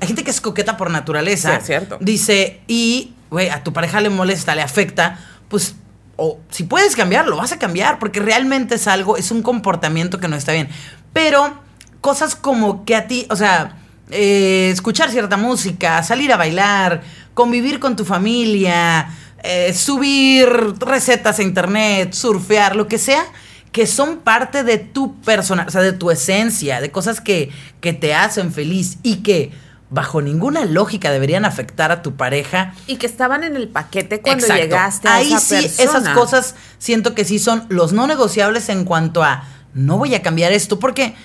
[0.00, 1.50] hay gente que es coqueta por naturaleza.
[1.50, 1.98] Sí, es cierto.
[2.00, 5.74] Dice, y, güey, a tu pareja le molesta, le afecta, pues
[6.18, 10.28] o si puedes cambiarlo, vas a cambiar, porque realmente es algo, es un comportamiento que
[10.28, 10.68] no está bien.
[11.12, 11.58] Pero
[12.06, 13.78] cosas como que a ti, o sea,
[14.12, 17.02] eh, escuchar cierta música, salir a bailar,
[17.34, 19.08] convivir con tu familia,
[19.42, 23.24] eh, subir recetas a internet, surfear, lo que sea,
[23.72, 27.92] que son parte de tu persona, o sea, de tu esencia, de cosas que, que
[27.92, 29.50] te hacen feliz y que
[29.90, 32.72] bajo ninguna lógica deberían afectar a tu pareja.
[32.86, 34.62] Y que estaban en el paquete cuando Exacto.
[34.62, 35.98] llegaste a Ahí esa sí, persona.
[35.98, 39.42] esas cosas siento que sí son los no negociables en cuanto a
[39.74, 41.16] no voy a cambiar esto, porque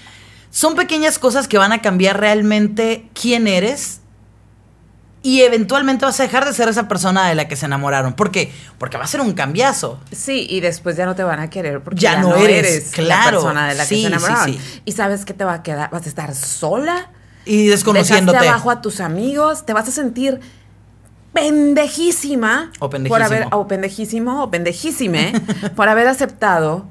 [0.51, 3.97] son pequeñas cosas que van a cambiar realmente quién eres
[5.23, 8.13] y eventualmente vas a dejar de ser esa persona de la que se enamoraron.
[8.13, 8.51] ¿Por qué?
[8.77, 9.99] Porque va a ser un cambiazo.
[10.11, 12.65] Sí, y después ya no te van a querer porque Ya ya, no no eres,
[12.67, 13.23] eres, claro.
[13.25, 14.53] la persona de la Sí, que se sí, enamoraron.
[14.55, 14.81] sí.
[14.85, 17.11] Y sabes que te va a quedar, vas a estar sola,
[17.45, 18.37] Y desconociéndote.
[18.39, 20.39] dejaste abajo a tus amigos, te vas a sentir
[21.33, 25.33] pendejísima O por haber o pendejísimo o pendejísime
[25.75, 26.87] por haber aceptado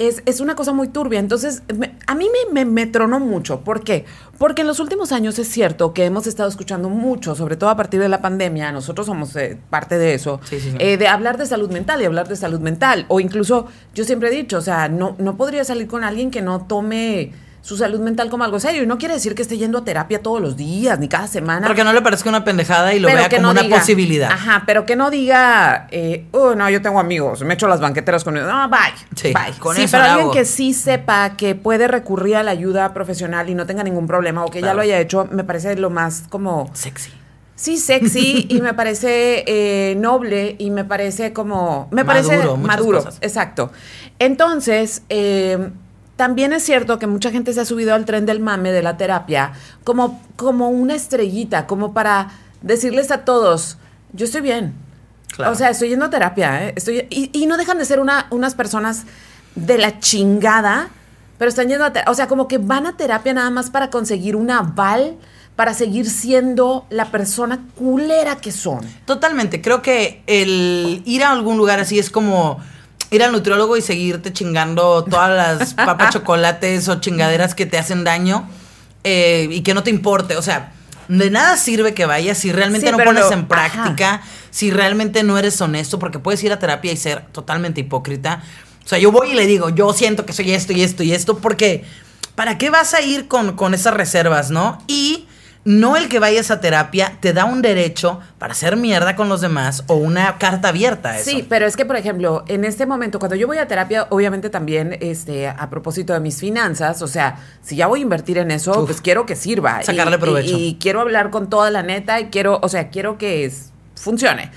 [0.00, 1.20] es, es una cosa muy turbia.
[1.20, 3.60] Entonces, me- a mí me, me, me tronó mucho.
[3.60, 4.04] ¿Por qué?
[4.38, 7.76] Porque en los últimos años es cierto que hemos estado escuchando mucho, sobre todo a
[7.76, 10.76] partir de la pandemia, nosotros somos eh, parte de eso, Sí, sí, sí.
[10.80, 13.04] eh, de hablar de salud mental y hablar de salud mental.
[13.08, 16.40] O incluso, yo siempre he dicho, o sea, no, no podría salir con alguien que
[16.42, 17.32] no tome
[17.62, 18.82] su salud mental como algo serio.
[18.82, 21.66] Y no quiere decir que esté yendo a terapia todos los días, ni cada semana.
[21.66, 24.30] Porque no le parezca una pendejada y lo Pero vea como no una diga- posibilidad.
[24.32, 28.24] Ajá, pero que no diga, eh, oh, no, yo tengo amigos, me echo las banqueteras
[28.24, 28.48] con ellos.
[28.48, 28.78] No, bye.
[29.14, 29.58] Sí, bye.
[29.58, 30.32] con sí, eso pero alguien hago.
[30.32, 34.44] que sí sepa que puede recurrir a la ayuda profesional y no tenga ningún problema
[34.44, 37.10] o que ya lo haya hecho, me parece lo más como Sexy.
[37.56, 41.88] Sí, sexy y me parece eh, noble y me parece como...
[41.90, 43.18] Me parece Maduro, muchas maduro, cosas.
[43.20, 43.70] exacto.
[44.18, 45.70] Entonces, eh,
[46.20, 48.98] también es cierto que mucha gente se ha subido al tren del mame de la
[48.98, 49.52] terapia
[49.84, 53.78] como, como una estrellita, como para decirles a todos,
[54.12, 54.74] yo estoy bien.
[55.34, 55.52] Claro.
[55.52, 56.74] O sea, estoy yendo a terapia, ¿eh?
[56.76, 59.04] Estoy, y, y no dejan de ser una, unas personas
[59.54, 60.90] de la chingada,
[61.38, 62.12] pero están yendo a terapia.
[62.12, 65.16] O sea, como que van a terapia nada más para conseguir un aval,
[65.56, 68.80] para seguir siendo la persona culera que son.
[69.06, 69.62] Totalmente.
[69.62, 72.58] Creo que el ir a algún lugar así es como
[73.10, 78.04] ir al nutriólogo y seguirte chingando todas las papas chocolates o chingaderas que te hacen
[78.04, 78.48] daño
[79.04, 80.36] eh, y que no te importe.
[80.36, 80.72] O sea,
[81.08, 85.22] de nada sirve que vayas si realmente Sí, no pones lo- en práctica, si realmente
[85.22, 88.42] no eres honesto, porque puedes ir a terapia y ser totalmente hipócrita.
[88.84, 91.12] O sea, yo voy y le digo, yo siento que soy esto y esto y
[91.12, 91.84] esto, porque
[92.34, 94.78] ¿para qué vas a ir con, con esas reservas, no?
[94.86, 95.26] Y
[95.64, 99.42] no el que vayas a terapia te da un derecho para hacer mierda con los
[99.42, 101.30] demás o una carta abierta a eso.
[101.30, 104.48] Sí, pero es que, por ejemplo, en este momento, cuando yo voy a terapia, obviamente
[104.48, 108.50] también, este, a propósito de mis finanzas, o sea, si ya voy a invertir en
[108.50, 108.86] eso, Uf.
[108.86, 109.82] pues quiero que sirva.
[109.82, 110.56] Sacarle Y- provecho.
[110.56, 113.70] Y, y quiero hablar con toda la neta y quiero, o sea, quiero que es-
[113.96, 114.50] funcione.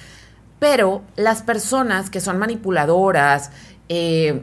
[0.59, 3.51] Pero las personas que son manipuladoras,
[3.89, 4.41] eh,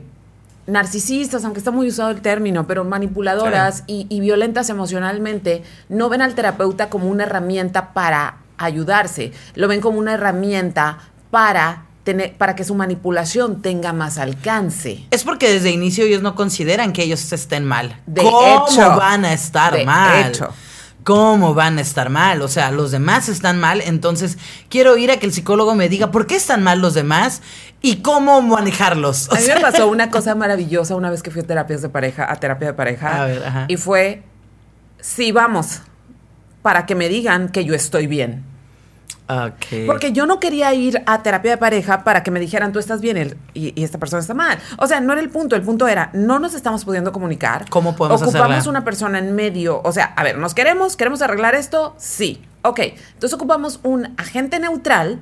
[0.70, 6.22] narcisistas, aunque está muy usado el término, pero manipuladoras y, y violentas emocionalmente, no ven
[6.22, 10.98] al terapeuta como una herramienta para ayudarse, lo ven como una herramienta
[11.30, 15.04] para tener, para que su manipulación tenga más alcance.
[15.10, 18.00] Es porque desde inicio ellos no consideran que ellos estén mal.
[18.06, 18.96] De ¿Cómo hecho.
[18.96, 20.28] van a estar De mal?
[20.28, 20.48] hecho.
[21.04, 22.42] ¿Cómo van a estar mal?
[22.42, 24.36] O sea, los demás están mal, entonces
[24.68, 27.40] quiero ir a que el psicólogo me diga por qué están mal los demás
[27.80, 29.28] y cómo manejarlos.
[29.28, 31.80] O A mí sea, me pasó una cosa maravillosa una vez que fui a terapias
[31.82, 33.22] de pareja, a terapia de pareja.
[33.22, 33.64] A ver, ajá.
[33.68, 34.22] Y fue,
[35.00, 35.80] sí, vamos,
[36.62, 38.44] para que me digan que yo estoy bien.
[39.86, 43.00] Porque yo no quería ir a terapia de pareja para que me dijeran, tú estás
[43.00, 44.58] bien y, y esta persona está mal.
[44.78, 45.56] O sea, no era el punto.
[45.56, 47.68] El punto era, no nos estamos pudiendo comunicar.
[47.70, 48.70] ¿Cómo podemos Ocupamos hacerla?
[48.70, 49.80] una persona en medio.
[49.84, 50.96] O sea, a ver, ¿nos queremos?
[50.96, 51.94] ¿Queremos arreglar esto?
[51.98, 52.42] Sí.
[52.62, 52.80] Ok.
[53.14, 55.20] Entonces ocupamos un agente neutral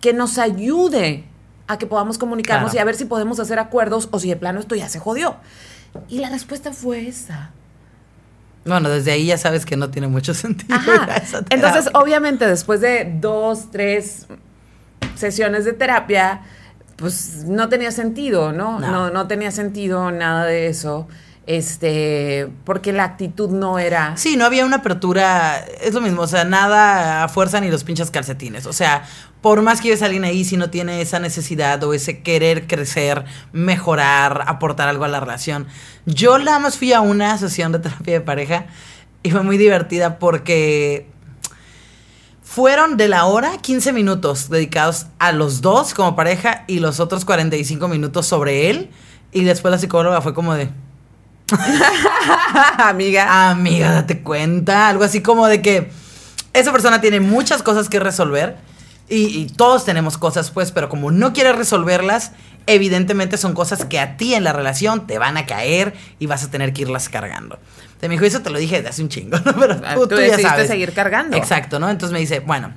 [0.00, 1.24] que nos ayude
[1.68, 2.78] a que podamos comunicarnos Claro.
[2.78, 5.36] y a ver si podemos hacer acuerdos o si de plano esto ya se jodió.
[6.08, 7.50] Y la respuesta fue esa.
[8.64, 10.78] Bueno, desde ahí ya sabes que no tiene mucho sentido.
[11.22, 14.26] esa Entonces, obviamente, después de dos, tres
[15.14, 16.42] sesiones de terapia,
[16.96, 18.78] pues no tenía sentido, ¿no?
[18.78, 18.90] No.
[18.90, 21.08] No, no, tenía sentido nada de eso.
[21.44, 24.16] Este, porque la actitud no era.
[24.16, 27.82] Sí, no había una apertura, es lo mismo, o sea, nada a fuerza ni los
[27.82, 28.66] pinches calcetines.
[28.66, 29.02] O sea,
[29.42, 32.66] por más que lleves a alguien ahí, si no tiene esa necesidad o ese querer
[32.66, 35.66] crecer, mejorar, aportar algo a la relación.
[36.06, 38.66] Yo nada más fui a una sesión de terapia de pareja
[39.22, 41.06] y fue muy divertida porque
[42.42, 47.24] fueron de la hora 15 minutos dedicados a los dos como pareja y los otros
[47.24, 48.90] 45 minutos sobre él.
[49.32, 50.68] Y después la psicóloga fue como de...
[52.78, 53.50] Amiga.
[53.50, 54.88] Amiga, date cuenta.
[54.88, 55.90] Algo así como de que
[56.52, 58.58] esa persona tiene muchas cosas que resolver,
[59.08, 62.32] Y, y todos tenemos cosas, pues, pero como no quieres resolverlas,
[62.66, 66.44] evidentemente son cosas que a ti en la relación te van a caer y vas
[66.44, 67.58] a tener que irlas cargando.
[67.84, 69.54] Entonces me dijo, eso te lo dije de hace un chingo, ¿no?
[69.58, 70.68] Pero Ah, tú, ya sabes.
[70.68, 71.36] seguir cargando.
[71.36, 71.90] Exacto, ¿no?
[71.90, 72.72] Entonces me dice, bueno,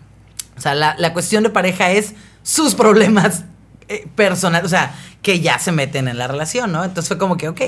[0.57, 3.43] o sea, la, la cuestión de pareja es sus problemas
[3.87, 6.83] eh, personales, o sea, que ya se meten en la relación, ¿no?
[6.83, 7.61] Entonces fue como que, ok,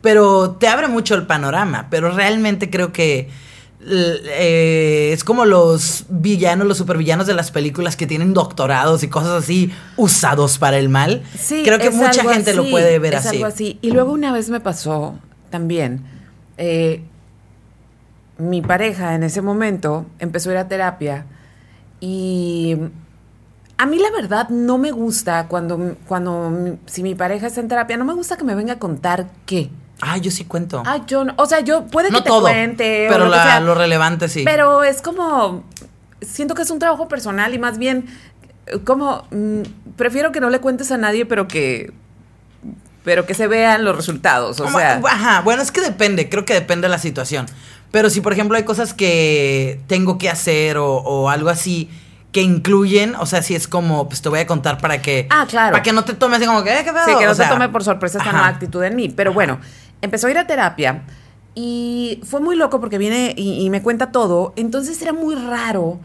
[0.00, 3.28] pero te abre mucho el panorama, pero realmente creo que
[3.86, 9.42] eh, es como los villanos, los supervillanos de las películas que tienen doctorados y cosas
[9.42, 11.22] así usados para el mal.
[11.38, 13.36] Sí, creo que mucha gente lo puede ver es así.
[13.36, 13.78] algo así.
[13.82, 15.18] Y luego una vez me pasó
[15.50, 16.04] también.
[16.58, 17.02] eh,
[18.38, 21.26] mi pareja en ese momento empezó a ir a terapia
[22.00, 22.74] y
[23.76, 27.96] a mí la verdad no me gusta cuando, cuando si mi pareja está en terapia,
[27.96, 29.70] no me gusta que me venga a contar qué.
[30.00, 30.82] Ah, yo sí cuento.
[30.86, 33.36] Ah, yo no, o sea, yo puede que te todo, cuente o pero lo que
[33.36, 34.42] la- sea, lo relevante sí.
[34.44, 35.64] pero es como,
[36.22, 38.06] siento que es un trabajo personal y más bien,
[38.66, 39.62] eh, como, mm,
[39.96, 41.92] prefiero que no le cuentes a nadie, pero que,
[43.04, 44.60] pero que se vean los resultados.
[44.60, 47.46] O Como- sea, Ajá, bueno, es que depende, creo que depende de la situación.
[47.90, 51.90] Pero si, por ejemplo, hay cosas que tengo que hacer o, o algo así
[52.30, 55.26] que incluyen, o sea, si es como, pues te voy a contar para que...
[55.30, 55.72] Ah, claro.
[55.72, 57.04] Para que no te tomes así como que, eh, ¿qué pedo?
[57.04, 59.08] sí, que no O sea, se tome por sorpresa esta nueva actitud en mí.
[59.08, 59.58] Pero bueno,
[60.02, 61.02] empezó a ir a terapia
[61.54, 64.52] y fue muy loco porque viene y, y me cuenta todo.
[64.56, 66.00] Entonces era muy raro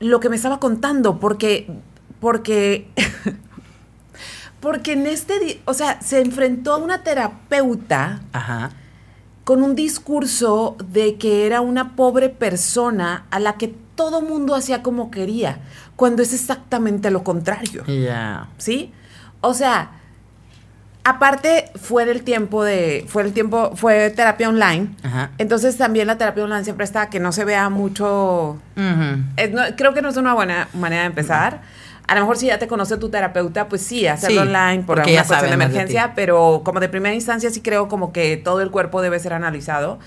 [0.00, 1.68] lo que me estaba contando porque,
[2.20, 2.88] porque,
[4.60, 8.70] porque en este, o sea, se enfrentó a una terapeuta Ajá.
[9.44, 14.82] con un discurso de que era una pobre persona a la que todo mundo hacía
[14.82, 15.60] como quería,
[15.96, 17.84] cuando es exactamente lo contrario.
[17.86, 18.48] Ya.
[18.58, 18.92] ¿sí?
[19.40, 19.92] O sea,
[21.08, 24.88] aparte fue del tiempo de, fue el tiempo, fue terapia online.
[25.04, 25.30] Ajá.
[25.38, 28.58] Entonces también la terapia online siempre está que no se vea mucho.
[28.76, 29.22] Ujú.
[29.36, 31.60] es- no- creo que no es una buena manera de empezar.
[32.08, 35.00] A lo mejor si ya te conoce tu terapeuta, pues sí, hacerlo Sí, online por
[35.00, 38.70] alguna cuestión de emergencia, pero como de primera instancia sí creo como que todo el
[38.70, 39.98] cuerpo debe ser analizado.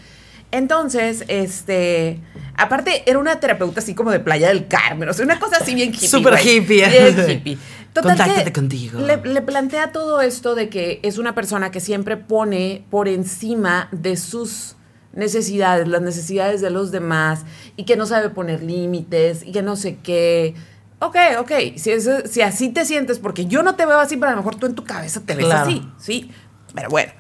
[0.52, 2.20] Entonces, este,
[2.58, 5.76] aparte era una terapeuta así como de Playa del Carmen, o sea, una cosa así
[5.76, 6.08] bien hippie.
[6.08, 6.88] Súper hippie.
[6.90, 7.58] Bien hippie.
[7.94, 9.00] Total Contáctate que contigo.
[9.00, 13.90] Le, le plantea todo esto de que es una persona que siempre pone por encima
[13.92, 14.76] de sus
[15.14, 17.42] necesidades, las necesidades de los demás,
[17.76, 20.54] y que no sabe poner límites, y que no sé qué.
[21.00, 24.28] Ok, ok, si, eso- si así te sientes, porque yo no te veo así, pero
[24.28, 25.70] a lo mejor tú en tu cabeza te ves Claro.
[25.70, 26.32] así, ¿sí?
[26.76, 27.12] Pero bueno.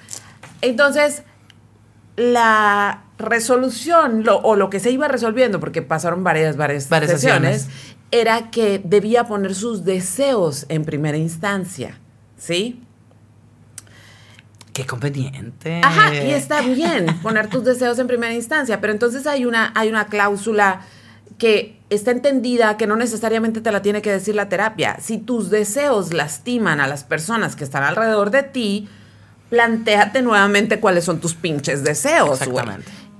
[0.61, 1.23] Entonces,
[2.15, 7.61] la resolución lo- o lo que se iba resolviendo, porque pasaron varias, varias, Varias sesiones,
[7.63, 7.95] sesiones.
[8.11, 11.99] era que debía poner sus deseos en primera instancia,
[12.37, 12.81] ¿sí?
[14.73, 15.81] Qué conveniente.
[15.83, 19.89] Ajá, y está bien poner tus deseos en primera instancia, pero entonces hay una, hay
[19.89, 20.81] una cláusula
[21.37, 24.97] que está entendida que no necesariamente te la tiene que decir la terapia.
[25.01, 28.87] Si tus deseos lastiman a las personas que están alrededor de ti,
[29.49, 32.65] plantéate nuevamente cuáles son tus pinches deseos, güey.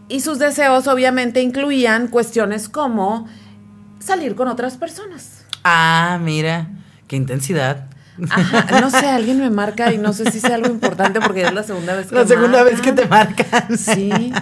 [0.09, 3.27] Y sus deseos obviamente incluían cuestiones como
[3.99, 5.45] salir con otras personas.
[5.63, 6.67] Ah, mira,
[7.07, 7.85] qué intensidad.
[8.29, 11.53] Ajá, no sé, alguien me marca y no sé si sea algo importante porque es
[11.53, 13.77] la segunda vez que La segunda vez que te marcan.
[13.77, 14.33] Sí.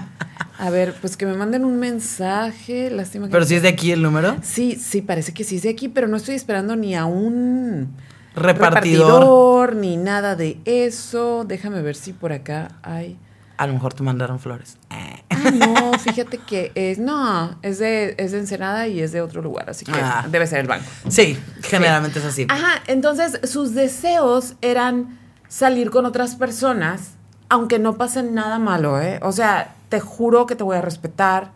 [0.59, 2.89] A ver, pues que me manden un mensaje.
[2.89, 3.31] Lástima que.
[3.31, 4.37] Pero si es de aquí el número.
[4.41, 7.93] Sí, sí, parece que sí es de aquí, pero no estoy esperando ni a un
[8.35, 9.75] Repartidor.
[9.75, 11.45] ni nada de eso.
[11.47, 13.17] Déjame ver si por acá hay.
[13.57, 14.77] A lo mejor te mandaron flores.
[14.89, 15.17] Ah,
[15.51, 16.99] no, fíjate que es.
[16.99, 20.25] No, es de, es de Ensenada y es de otro lugar, así que Ah.
[20.29, 20.85] debe ser el banco.
[21.09, 22.45] Sí, generalmente es así.
[22.49, 25.17] Ajá, entonces sus deseos eran
[25.47, 27.11] salir con otras personas,
[27.49, 29.19] aunque no pase nada malo, ¿eh?
[29.23, 31.51] O sea, te juro que te voy a respetar,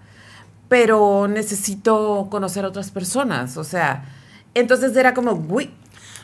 [0.70, 4.06] pero necesito conocer a otras personas, o sea,
[4.54, 5.70] entonces era como, uy,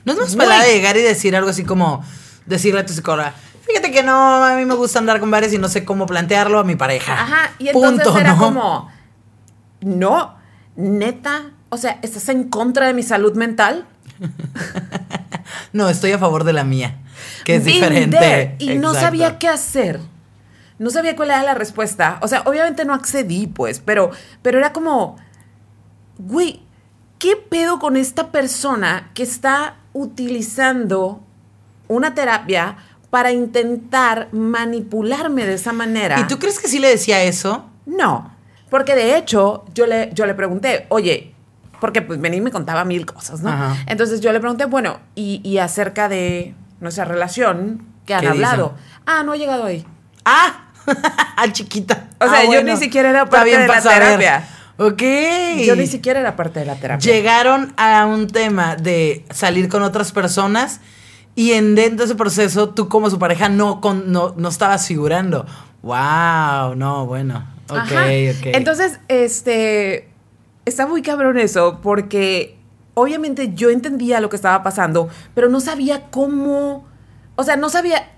[0.06, 2.02] ¿No es más de llegar y decir algo así como
[2.46, 3.34] decirle a tu psicóloga?
[3.68, 6.60] Fíjate que no, a mí me gusta andar con bares y no sé cómo plantearlo
[6.60, 7.14] a mi pareja.
[7.22, 8.40] ajá, y entonces Punto, era ¿no?
[8.40, 8.92] como,
[9.82, 10.36] no,
[10.76, 13.86] neta, o sea, ¿estás en contra de mi salud mental?
[15.74, 16.98] No, estoy a favor de la mía,
[17.46, 18.18] que es Been diferente.
[18.18, 18.56] there.
[18.60, 20.00] Y no sabía qué hacer.
[20.80, 22.20] No sabía cuál era la respuesta.
[22.22, 25.16] O sea, obviamente no accedí, pues, pero, pero era como,
[26.18, 26.62] güey,
[27.20, 31.22] ¿qué pedo con esta persona que está utilizando
[31.88, 32.78] una terapia
[33.10, 36.20] para intentar manipularme de esa manera?
[36.20, 37.66] ¿Y tú crees que sí le decía eso?
[37.86, 38.36] No,
[38.70, 41.34] porque de hecho yo le, yo le pregunté, oye,
[41.80, 43.50] porque pues venía y me contaba mil cosas, ¿no?
[43.50, 43.78] Ajá.
[43.86, 48.74] Entonces yo le pregunté, bueno, y, y acerca de nuestra relación, ¿qué han ¿Qué hablado?
[48.76, 49.02] dicen?
[49.06, 49.86] Ah, no ha llegado ahí.
[50.26, 50.66] ¡Ah!
[51.38, 52.08] ah, chiquita.
[52.20, 54.48] O sea, Ah, yo ni siquiera era parte bien de la terapia.
[54.78, 55.02] Ok.
[55.66, 57.12] Yo ni siquiera era parte de la terapia.
[57.12, 60.80] Llegaron a un tema de salir con otras personas
[61.38, 64.88] y en dentro de ese proceso tú como su pareja no, con, no, no estabas
[64.88, 65.46] figurando.
[65.84, 67.48] Wow, no, bueno.
[67.70, 68.06] Ok, Ajá.
[68.06, 68.46] ok.
[68.56, 70.10] Entonces, este,
[70.66, 72.58] está muy cabrón eso, porque
[72.96, 76.88] obviamente yo entendía lo que estaba pasando, pero no sabía cómo,
[77.36, 78.10] o sea, no sabía,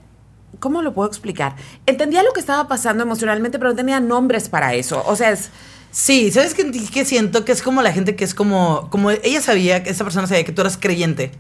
[0.62, 1.58] ¿cómo lo puedo explicar?
[1.88, 5.04] Entendía lo que estaba pasando emocionalmente, pero no tenía nombres para eso.
[5.06, 5.52] O sea, es,
[5.92, 7.44] Sí, ¿sabes qué, qué siento?
[7.44, 10.46] Que es como la gente que es como, como ella sabía, que esa persona sabía
[10.46, 11.32] que tú eras creyente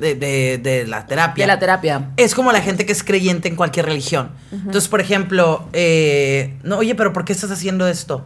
[0.00, 1.44] de, de, de la terapia.
[1.44, 2.10] de la terapia.
[2.16, 4.30] Es como la gente que es creyente en cualquier religión.
[4.52, 8.24] Entonces, por ejemplo, eh, no, oye, pero ¿por qué estás haciendo esto?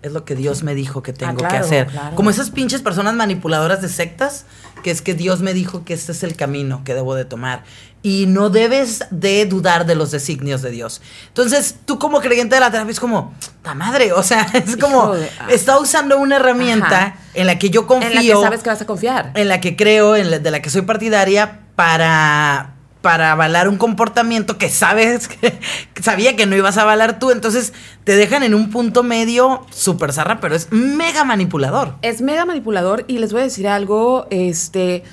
[0.00, 1.86] Es lo que Dios me dijo que tengo que Ah, claro, hacer.
[1.88, 2.14] claro.
[2.14, 4.44] Como esas pinches personas manipuladoras de sectas,
[4.82, 7.64] que es que Dios me dijo que este es el camino que debo de tomar.
[8.02, 11.02] Y no debes de dudar de los designios de Dios.
[11.28, 15.12] Entonces, tú como creyente de la terapia es como, la madre, o sea, es como,
[15.14, 15.46] ah.
[15.48, 17.16] está usando una herramienta Ajá.
[17.34, 19.32] en la que yo confío En la que sabes que vas a confiar.
[19.34, 23.76] en la que creo, en la, de la que soy partidaria, para, para avalar un
[23.76, 25.58] comportamiento que sabes que,
[26.02, 27.30] sabía que no ibas a avalar tú.
[27.30, 27.72] Entonces
[28.04, 31.94] te dejan en un punto medio súper zarra, pero es mega manipulador.
[32.02, 35.04] Es mega manipulador y les voy a decir algo, este,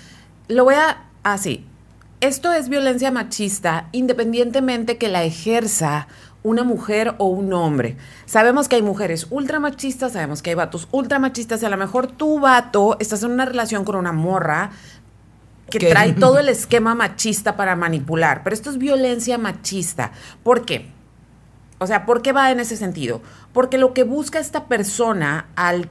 [0.48, 1.65] lo voy a, así,
[2.21, 6.08] esto es violencia machista independientemente que la ejerza
[6.45, 7.98] una mujer o un hombre.
[8.26, 12.39] Sabemos que hay mujeres ultramachistas, sabemos que hay vatos ultramachistas y a lo mejor tu
[12.39, 14.71] vato estás en una relación con una morra
[15.69, 20.12] que trae todo el esquema machista para manipular, pero esto es violencia machista.
[20.43, 20.89] ¿Por qué?
[21.80, 23.21] O sea, ¿por qué va en ese sentido?
[23.54, 25.89] Porque lo que busca esta persona al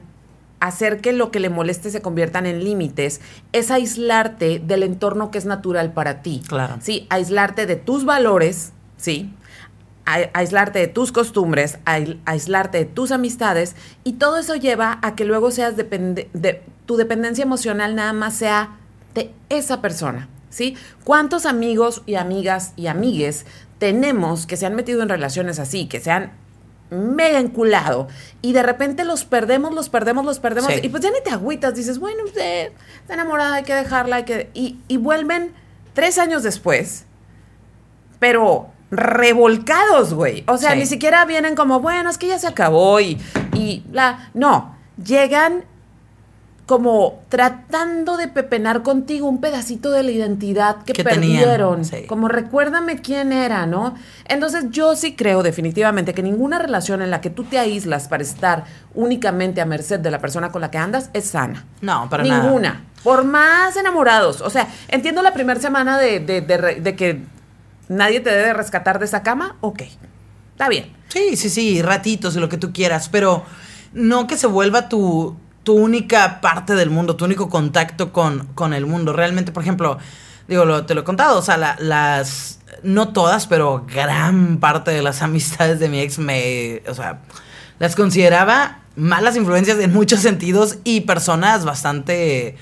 [0.59, 5.37] hacer que lo que le moleste se conviertan en límites es aislarte del entorno que
[5.37, 6.41] es natural para ti.
[6.47, 6.77] Claro.
[6.81, 9.31] Sí, aislarte de tus valores, sí.
[10.07, 11.77] A- aislarte de tus costumbres,
[12.25, 16.95] aislarte de tus amistades y todo eso lleva a que luego seas depende de tu
[16.95, 18.77] dependencia emocional nada más sea
[19.15, 20.77] de esa persona, ¿sí?
[21.03, 23.45] ¿Cuántos amigos y amigas y amigues
[23.79, 26.31] tenemos que se han metido en relaciones así, que se han
[26.91, 28.07] mega enculado
[28.43, 30.81] y de repente los perdemos, los perdemos, los perdemos Sí.
[30.83, 34.23] y pues ya ni te agüitas, dices, bueno, usted está enamorada, hay que dejarla, hay
[34.23, 34.51] que...
[34.53, 35.51] Y, y vuelven
[35.93, 37.05] tres años después,
[38.19, 40.43] pero revolcados, güey.
[40.47, 40.79] O sea, Sí.
[40.79, 43.17] ni siquiera vienen como, bueno, es que ya se acabó y,
[43.53, 44.29] y la...
[44.33, 45.65] No, llegan
[46.65, 51.85] como tratando de pepenar contigo un pedacito de la identidad que, perdieron.
[51.85, 52.05] sí.
[52.07, 53.93] Como recuérdame quién era, ¿no?
[54.27, 58.23] Entonces yo sí creo definitivamente que ninguna relación en la que tú te aíslas para
[58.23, 58.63] estar
[58.95, 61.65] únicamente a merced de la persona con la que andas es sana.
[61.81, 62.43] No, para nada.
[62.43, 62.83] Ninguna.
[63.03, 64.41] Por más enamorados.
[64.41, 67.21] O sea, entiendo la primera semana de, de- de que
[67.89, 69.55] nadie te debe rescatar de esa cama.
[69.61, 69.83] Ok.
[70.53, 70.91] Está bien.
[71.09, 73.43] Sí, sí, sí, ratitos y lo que tú quieras, pero
[73.93, 78.73] no que se vuelva tu, tu única parte del mundo, tu único contacto con, con
[78.73, 79.11] el mundo.
[79.11, 79.97] Realmente, por ejemplo,
[80.47, 84.91] digo, lo- te lo he contado, o sea, la- las, no todas, pero gran parte
[84.91, 87.19] de las amistades de mi ex me, o sea,
[87.79, 92.55] las consideraba malas influencias en muchos sentidos y personas bastante eh,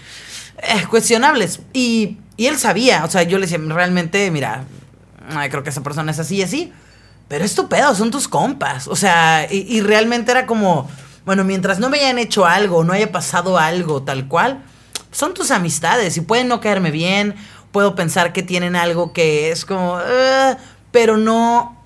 [0.90, 1.60] cuestionables.
[1.74, 4.64] Y, y él sabía, o sea, yo le decía, realmente, mira,
[5.52, 6.74] creo que esa persona es así y así.
[7.28, 8.88] Pero es tu pedo, son tus compas.
[8.88, 10.90] O sea, y, y realmente era como,
[11.26, 14.64] bueno, mientras no me hayan hecho algo, no haya pasado algo tal cual,
[15.12, 17.36] son tus amistades y pueden no caerme bien,
[17.72, 20.56] puedo pensar que tienen algo que es como, "Eh",
[20.92, 21.78] pero no,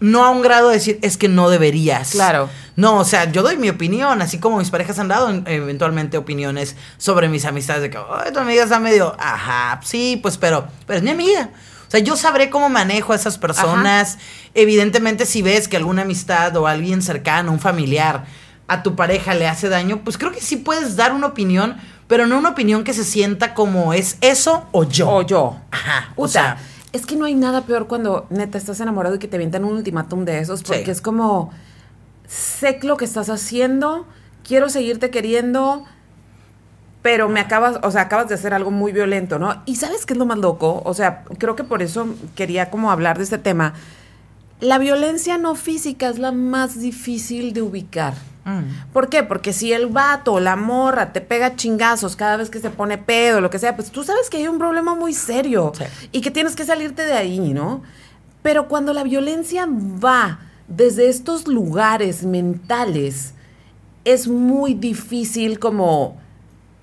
[0.00, 2.10] no a un grado de decir, es que no deberías.
[2.10, 2.48] Claro.
[2.76, 6.76] No, o sea, yo doy mi opinión, así como mis parejas han dado eventualmente opiniones
[6.98, 10.98] sobre mis amistades de que, ay, tu amiga está medio, ajá, sí, pues, pero, pero
[10.98, 11.50] es mi amiga.
[11.86, 14.18] O sea, yo sabré cómo manejo a esas personas.
[14.54, 18.24] Evidentemente, si ves que alguna amistad o alguien cercano, un familiar,
[18.68, 21.76] a tu pareja le hace daño, pues creo que sí puedes dar una opinión,
[22.08, 25.08] pero no una opinión que se sienta como es eso o yo.
[25.10, 25.56] O yo.
[25.70, 26.12] Ajá.
[26.16, 26.56] O sea,
[26.92, 29.74] es que no hay nada peor cuando neta estás enamorado y que te avientan un
[29.74, 30.90] ultimátum de esos, porque Sí.
[30.90, 31.50] es como,
[32.26, 34.06] sé lo que estás haciendo,
[34.46, 35.84] quiero seguirte queriendo,
[37.02, 39.62] pero me acabas, o sea, acabas de hacer algo muy violento, ¿no?
[39.64, 40.82] Y ¿sabes qué es lo más loco?
[40.84, 43.74] O sea, creo que por eso quería como hablar de este tema.
[44.58, 48.14] La violencia no física es la más difícil de ubicar.
[48.46, 49.22] Mm, ¿Por qué?
[49.22, 52.96] Porque si el vato o la morra te pega chingazos cada vez que se pone
[52.96, 55.84] pedo, lo que sea, pues tú sabes que hay un problema muy serio Sí.
[56.12, 57.82] y que tienes que salirte de ahí, ¿no?
[58.42, 60.38] Pero cuando la violencia va
[60.68, 63.34] desde estos lugares mentales,
[64.04, 66.16] es muy difícil como...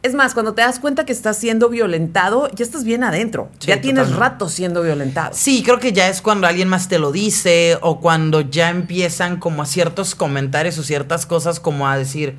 [0.04, 3.49] Es más, cuando te das cuenta que estás siendo violentado, ya estás bien adentro.
[3.60, 4.20] Sí, ya tienes totalmente.
[4.20, 5.32] rato siendo violentado.
[5.34, 9.38] Sí, creo que ya es cuando alguien más te lo dice o cuando ya empiezan
[9.38, 12.36] como a ciertos comentarios o ciertas cosas como a decir,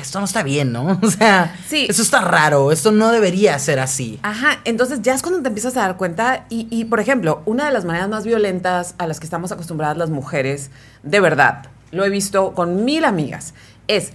[0.00, 0.98] esto no está bien, ¿no?
[1.02, 1.86] O sea, Sí.
[1.88, 4.18] eso está raro, esto no debería ser así.
[4.24, 7.66] Ajá, entonces ya es cuando te empiezas a dar cuenta y, y, por ejemplo, una
[7.66, 10.70] de las maneras más violentas a las que estamos acostumbradas las mujeres,
[11.04, 13.54] de verdad, lo he visto con mil amigas,
[13.86, 14.12] es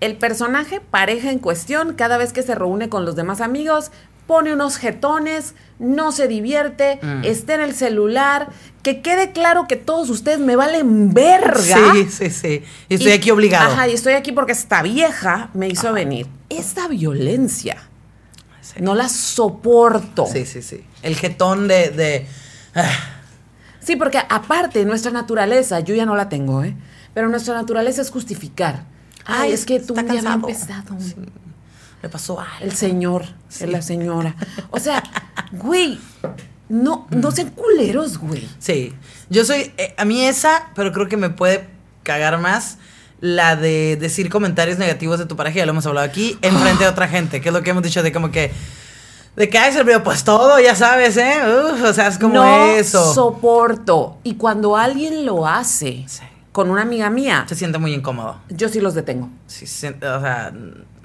[0.00, 3.90] el personaje pareja en cuestión, cada vez que se reúne con los demás amigos,
[4.26, 7.24] pone unos jetones, no se divierte, Mm.
[7.24, 8.48] está en el celular,
[8.82, 11.92] que quede claro que todos ustedes me valen verga.
[11.94, 12.62] Sí, sí, sí.
[12.88, 13.72] Y estoy Y- aquí obligado.
[13.72, 16.26] Ajá, y estoy aquí porque esta vieja me hizo venir.
[16.48, 17.76] Esta violencia,
[18.60, 18.80] Sí.
[18.80, 20.26] no la soporto.
[20.26, 20.84] Sí, sí, sí.
[21.02, 21.90] El jetón de.
[21.90, 22.26] de
[22.74, 22.90] ah,
[23.80, 26.74] Sí, porque aparte, nuestra naturaleza, yo ya no la tengo, ¿eh?
[27.14, 28.82] Pero nuestra naturaleza es justificar.
[29.26, 30.34] Ay, es que tú un día cansado.
[30.48, 30.96] empezado.
[32.02, 32.52] le pasó algo.
[32.60, 33.24] El señor,
[33.66, 34.34] la señora.
[34.70, 35.02] O sea,
[35.52, 35.98] güey,
[36.68, 38.48] no, no sean culeros, güey.
[38.58, 38.94] Sí.
[39.28, 39.72] Yo soy.
[39.76, 41.66] eh, a mí esa, pero creo que me puede
[42.02, 42.78] cagar más.
[43.18, 46.90] La de decir comentarios negativos de tu pareja, ya lo hemos hablado aquí, enfrente de
[46.90, 48.52] otra gente, que es lo que hemos dicho de como que.
[49.36, 51.34] De que hay servido, pues todo, ya sabes, ¿eh?
[51.46, 53.12] Uf, o sea, es como no eso.
[53.14, 54.18] soporto.
[54.22, 56.22] Y cuando alguien lo hace Sí.
[56.56, 58.40] Con una amiga mía, Se siente muy incómodo.
[58.48, 59.28] yo sí los detengo.
[59.46, 60.50] Sí, se- o sea,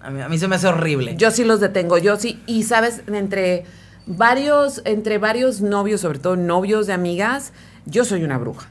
[0.01, 1.15] a mí, a mí se me hace horrible.
[1.17, 2.41] Yo sí los detengo, yo sí.
[2.47, 3.65] Y sabes, entre
[4.05, 7.51] varios, entre varios novios, sobre todo novios de amigas,
[7.85, 8.69] yo soy una bruja.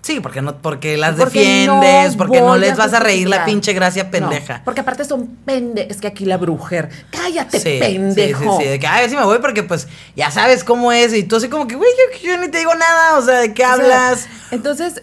[0.00, 3.28] Sí, porque no, porque las Porque defiendes, no porque no les a vas a reír
[3.28, 4.62] la pinche gracia No, pendeja.
[4.64, 6.88] porque aparte son pende, es que aquí la brujer.
[7.10, 8.40] Cállate, Sí, pendejo.
[8.42, 11.12] Sí, sí, sí, de que, ay, sí me voy porque pues ya sabes cómo es
[11.12, 11.90] y tú así como que, güey,
[12.22, 14.26] yo, yo ni te digo nada, o sea, ¿de qué O sea, hablas?
[14.50, 15.02] entonces,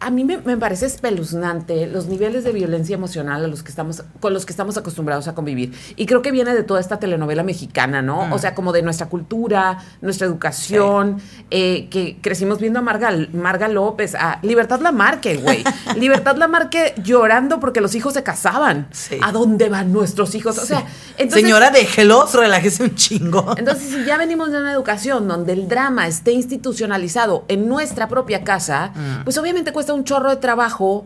[0.00, 4.04] a mí me, me parece espeluznante los niveles de violencia emocional a los que estamos,
[4.20, 5.72] con los que estamos acostumbrados a convivir.
[5.96, 8.26] Y creo que viene de toda esta telenovela mexicana, ¿no?
[8.26, 8.32] Mm.
[8.32, 11.18] O sea, como de nuestra cultura, nuestra educación,
[11.50, 15.64] eh, que crecimos viendo a Marga, Marga López, a Libertad Lamarque, güey.
[15.96, 18.86] Libertad Lamarque llorando porque los hijos se casaban.
[18.92, 19.18] Sí.
[19.22, 20.58] ¿A dónde van nuestros hijos?
[20.58, 20.84] O sea, Sí.
[21.18, 21.42] entonces...
[21.42, 23.54] Señora, déjelos, relájese un chingo.
[23.56, 28.44] Entonces, si ya venimos de una educación donde el drama esté institucionalizado en nuestra propia
[28.44, 29.24] casa, Mm.
[29.24, 31.04] pues obviamente cuesta un chorro de trabajo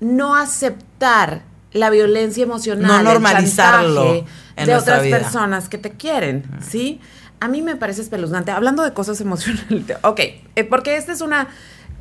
[0.00, 1.42] no aceptar
[1.72, 5.18] la violencia emocional, No normalizarlo en de otras vida.
[5.18, 7.00] personas que te quieren, ¿sí?
[7.40, 8.50] A mí me parece espeluznante.
[8.50, 11.48] Hablando de cosas emocionales, ok, eh, porque esta es una,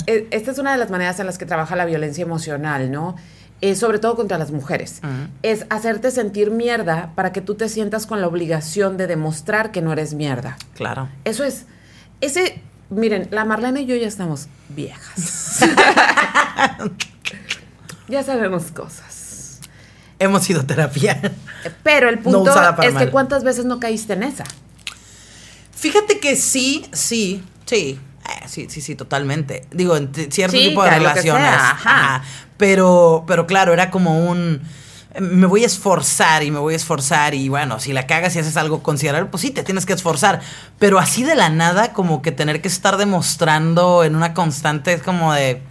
[0.07, 3.15] eh, esta es una de las maneras en las que trabaja la violencia emocional, ¿no?
[3.61, 5.01] Eh, sobre todo contra las mujeres.
[5.43, 9.83] Es hacerte sentir mierda para que tú te sientas con la obligación de demostrar que
[9.83, 10.57] no eres mierda.
[10.73, 11.09] Claro.
[11.25, 11.67] Eso es,
[12.21, 12.59] ese,
[12.91, 15.59] miren, la Marlene y yo ya estamos viejas.
[18.07, 19.59] ya sabemos cosas.
[20.19, 21.19] Hemos ido a terapia.
[21.83, 24.43] Pero el punto es que cuántas veces no caíste en esa.
[25.75, 27.99] Fíjate que sí, sí, sí.
[28.29, 29.65] Eh, sí, sí, sí, totalmente.
[29.71, 31.49] Digo, en cierto Sí, tipo de relaciones.
[31.51, 32.23] ajá.
[32.57, 34.61] Pero, pero claro, era como un.
[35.19, 37.33] Me voy a esforzar y me voy a esforzar.
[37.33, 40.41] Y bueno, si la cagas y haces algo considerable, pues sí, te tienes que esforzar.
[40.79, 45.03] Pero así de la nada, como que tener que estar demostrando en una constante es
[45.03, 45.61] como de.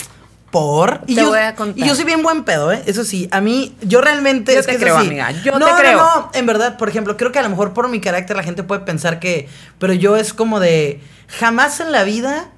[0.50, 1.02] Por.
[1.06, 1.78] Y Te yo, voy a contar.
[1.78, 2.82] y yo soy bien buen pedo, ¿eh?
[2.86, 4.52] Eso sí, a mí, yo realmente.
[4.52, 5.06] Yo es te que creo, así.
[5.06, 5.96] amiga, yo no, te no, creo.
[5.98, 8.64] No, en verdad, por ejemplo, creo que a lo mejor por mi carácter la gente
[8.64, 12.50] puede pensar que, pero yo es como de, jamás en la vida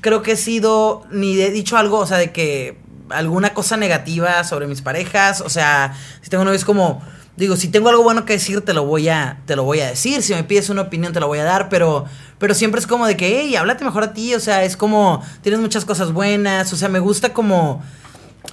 [0.00, 2.76] creo que he sido, ni he dicho algo, o sea, de que
[3.10, 7.02] alguna cosa negativa sobre mis parejas, o sea, si tengo novio es como,
[7.36, 9.88] digo, si tengo algo bueno que decir, te lo voy a, te lo voy a
[9.88, 12.04] decir, si me pides una opinión, te lo voy a dar, pero,
[12.38, 15.22] pero siempre es como de que, hey, háblate mejor a ti, o sea, es como,
[15.42, 17.82] tienes muchas cosas buenas, o sea, me gusta como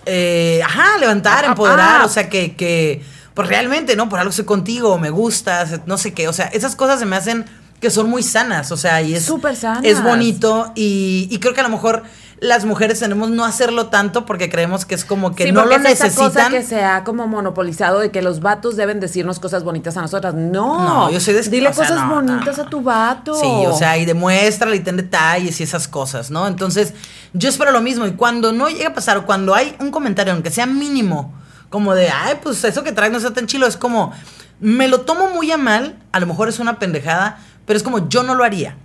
[0.06, 2.06] eh, ajá, levantar, Ah, empoderar, ah.
[2.06, 4.10] o sea, que, que, pues realmente, ¿no?
[4.10, 7.16] Por algo estoy contigo, me gustas, no sé qué, o sea, esas cosas se me
[7.16, 7.46] hacen
[7.80, 9.26] que son muy sanas, o sea, y es...
[9.26, 9.84] Súper sanas.
[9.84, 12.04] Es bonito y, y creo que a lo mejor
[12.42, 15.76] las mujeres tenemos no hacerlo tanto porque creemos que es como que Sí, no lo
[15.76, 16.52] es esa cosa necesitan.
[16.52, 20.34] que se ha como monopolizado de que los vatos deben decirnos cosas bonitas a nosotras.
[20.34, 22.64] No, No, yo soy de- Dile o sea, cosas no, bonitas no.
[22.64, 23.36] a tu vato.
[23.36, 26.48] Sí, o sea, y demuéstrale y ten detalles y esas cosas, ¿no?
[26.48, 26.96] Entonces,
[27.34, 28.08] yo espero lo mismo.
[28.08, 31.34] Y cuando no llega a pasar, o cuando hay un comentario, aunque sea mínimo,
[31.70, 34.14] como de, ay, pues eso que traes no está tan chilo, es como,
[34.60, 37.38] me lo tomo muy a mal, a lo mejor es una pendejada,
[37.68, 38.78] pero es como, yo no lo haría.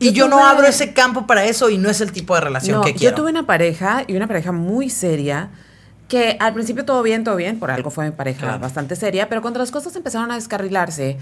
[0.00, 2.40] Y Yo yo no abro ese campo para eso y no es el tipo de
[2.42, 3.16] relación No, que quiero.
[3.16, 5.48] Yo tuve una pareja y una pareja muy seria
[6.08, 8.58] que al principio todo bien, todo bien, por algo fue mi pareja Claro.
[8.60, 11.18] bastante seria, pero cuando las cosas empezaron a descarrilarse,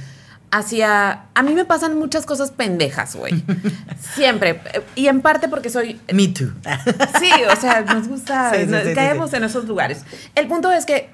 [0.53, 1.25] hacia...
[1.35, 3.43] A mí me pasan muchas cosas pendejas, güey.
[4.15, 4.61] Siempre.
[4.95, 6.01] Y en parte porque soy...
[6.13, 6.53] Me too.
[7.21, 10.05] Sí, o sea, nos gusta, Sí, sí, nos- sí, caemos en esos lugares.
[10.37, 11.11] El punto es que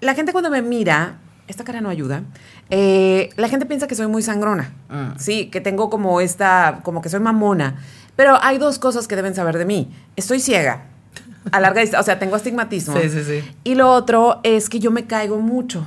[0.00, 1.14] la gente cuando me mira,
[1.48, 2.22] esta cara no ayuda,
[2.70, 5.18] eh, la gente piensa que soy muy sangrona, Mm.
[5.18, 7.76] sí, que tengo como esta, como que soy mamona,
[8.16, 9.90] pero hay dos cosas que deben saber de mí.
[10.16, 10.84] Estoy ciega
[11.52, 12.00] a larga distancia.
[12.00, 12.96] O sea, tengo astigmatismo.
[13.00, 13.44] Sí, sí, sí.
[13.62, 15.86] Y lo otro es que yo me caigo mucho.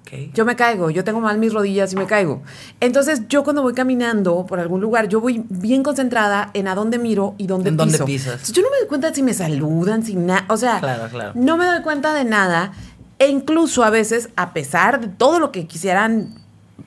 [0.00, 0.32] Ok.
[0.34, 2.42] Yo me caigo, yo tengo mal mis rodillas y me caigo.
[2.80, 6.98] Entonces, yo cuando voy caminando por algún lugar, yo voy bien concentrada en a dónde
[6.98, 7.86] miro y dónde En piso.
[7.98, 8.32] dónde pisas.
[8.32, 10.46] Entonces, yo no me doy cuenta si me saludan, si nada.
[10.48, 11.32] O sea, Claro, claro.
[11.36, 12.72] no me doy cuenta de nada.
[13.20, 16.34] E incluso a veces, a pesar de todo lo que quisieran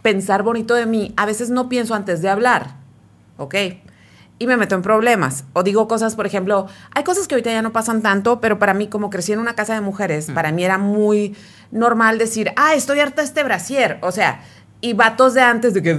[0.02, 2.76] pensar bonito de mí, a veces no pienso antes de hablar.
[3.38, 3.56] ¿Ok?
[4.40, 5.46] Y me meto en problemas.
[5.54, 8.74] O digo cosas, por ejemplo, hay cosas que ahorita ya no pasan tanto, pero para
[8.74, 10.34] mí, como crecí en una casa de mujeres, Mm.
[10.34, 11.36] para mí era muy
[11.72, 14.00] normal decir, ah, estoy harta de este brasier.
[14.02, 14.42] O sea,
[14.86, 15.94] y vatos de antes de que,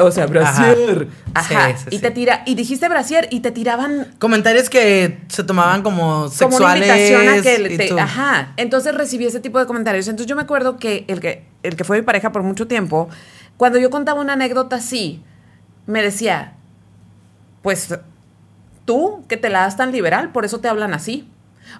[0.00, 1.08] o sea, brasier.
[1.32, 1.54] Ajá.
[1.54, 1.68] Ajá.
[1.70, 2.02] Sí, sí, y sí.
[2.02, 6.60] te tira, y dijiste brasier y te tiraban Comentarios que se tomaban como como sexuales.
[6.60, 10.36] una invitación a que te- tú- ajá entonces recibí ese tipo de comentarios entonces yo
[10.36, 13.08] me acuerdo que el que el que fue mi pareja por mucho tiempo
[13.56, 15.22] cuando yo contaba una anécdota así
[15.86, 16.52] me decía
[17.62, 17.94] pues
[18.84, 21.26] tú que te la das tan liberal por eso te hablan así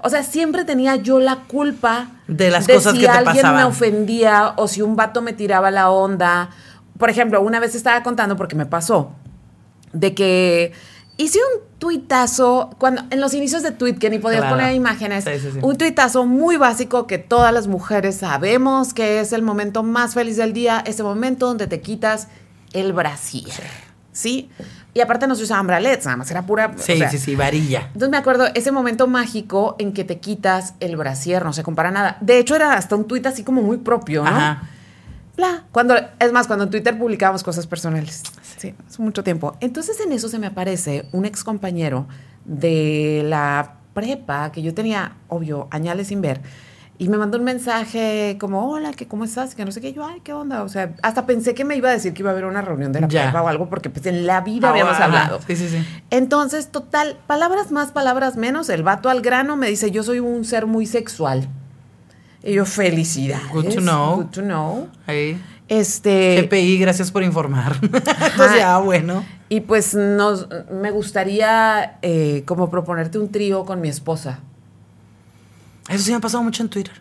[0.03, 3.64] o sea siempre tenía yo la culpa De las cosas si que te alguien me
[3.64, 6.51] ofendía o si un vato me tiraba la onda
[6.99, 9.12] por ejemplo una vez estaba contando porque me pasó
[9.93, 10.72] de que
[11.16, 14.57] hice un tuitazo cuando en los inicios de tweet que ni podías Claro.
[14.57, 15.59] poner imágenes, Sí, sí, sí.
[15.62, 20.36] un tuitazo muy básico que todas las mujeres sabemos que es el momento más feliz
[20.36, 22.28] del día, ese momento donde te quitas
[22.72, 23.62] el brasier,
[24.12, 24.51] ¿sí?
[24.99, 27.37] Y aparte no se usaban bralets, nada más era pura, o Sí, sea, sí, sí,
[27.37, 27.83] varilla.
[27.87, 31.93] entonces me acuerdo ese momento mágico en que te quitas el brasier, no se compara
[31.93, 32.17] nada.
[32.21, 34.31] De hecho era hasta un tuit así como muy propio, ¿no?
[34.31, 34.63] Ajá.
[35.37, 35.63] Bla.
[35.71, 38.25] Cuando, es más, cuando en Twitter publicábamos cosas personales.
[38.57, 39.57] Sí, hace mucho tiempo.
[39.61, 42.09] Entonces en eso se me aparece un ex compañero
[42.45, 46.41] de la prepa que yo tenía, obvio, añales sin ver.
[47.01, 49.55] Y me mandó un mensaje como, hola, que ¿cómo estás?
[49.55, 49.93] Que no sé qué.
[49.93, 50.65] Yo, ay, ¿qué onda?
[50.65, 52.91] O sea, hasta pensé que me iba a decir que iba a haber una reunión
[52.91, 53.23] de la Ya.
[53.25, 55.39] prepa o algo, porque pues en la vida habíamos hablado.
[55.47, 55.79] Sí, sí, sí.
[56.11, 58.69] Entonces, total, palabras más, palabras menos.
[58.69, 61.49] El vato al grano me dice, yo soy un ser muy sexual.
[62.43, 63.49] Y yo, felicidades.
[63.53, 64.17] Good to know.
[64.17, 64.89] Good to know.
[65.07, 65.41] Ahí.
[65.69, 66.43] Este.
[66.43, 67.77] GPI, gracias por informar.
[67.83, 69.25] Entonces, ah, bueno.
[69.49, 74.41] Y pues nos, me gustaría eh, como proponerte un trío con mi esposa.
[75.89, 77.01] Eso sí me ha pasado mucho en Twitter.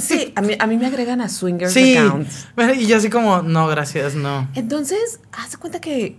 [0.00, 1.96] Sí, a mí, a mí me agregan a swingers Sí.
[1.96, 2.48] accounts.
[2.78, 4.48] Y yo así como, no, gracias, no.
[4.54, 6.16] Entonces, haz cuenta que,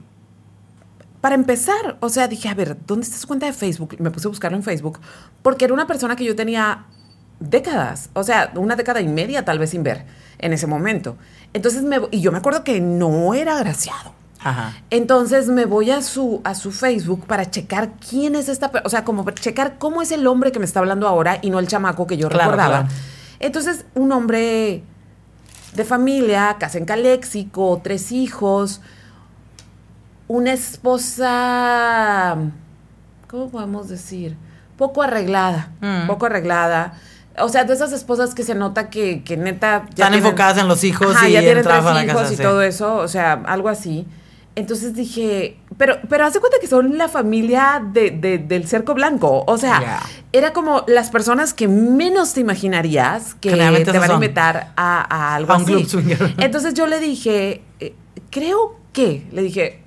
[1.19, 3.95] para empezar, o sea, dije, a ver, ¿dónde está su cuenta de Facebook?
[3.99, 4.99] Y me puse a buscarlo en Facebook,
[5.41, 6.86] porque era una persona que yo tenía
[7.39, 10.05] décadas, o sea, una década y media tal vez sin ver
[10.38, 11.17] en ese momento.
[11.53, 14.13] Entonces, me, y yo me acuerdo que no era agraciado.
[14.44, 14.74] Ajá.
[14.89, 18.89] Entonces me voy a su, a su Facebook para checar quién es esta persona, o
[18.89, 21.60] sea, como para checar cómo es el hombre que me está hablando ahora y no
[21.60, 22.80] el chamaco que yo Claro, recordaba.
[22.84, 22.94] claro.
[23.39, 24.84] Entonces, un hombre
[25.74, 28.80] de familia, casa en Caléxico, tres hijos,
[30.28, 30.54] una
[31.34, 32.36] esposa,
[33.28, 34.36] ¿cómo podemos decir?
[34.78, 36.08] Poco arreglada, Mm.
[36.08, 36.94] poco arreglada.
[37.39, 39.80] O sea, de esas esposas que se nota que, que neta...
[39.80, 42.34] ya Están tienen- enfocadas en los hijos Ajá, y ya en tienen tres hijos casa,
[42.34, 42.44] y sí.
[42.44, 44.06] todo eso, o sea, algo así.
[44.56, 48.93] Entonces dije, pero, pero haz de cuenta que son la familia de, de- del cerco
[48.93, 49.43] blanco.
[49.47, 50.01] O sea,
[50.32, 55.36] era como las personas que menos te imaginarías que te van a invitar a, a
[55.36, 55.72] algo A un así.
[55.74, 56.36] club swinger.
[56.38, 57.95] Entonces yo le dije, eh,
[58.30, 59.80] creo que, le dije,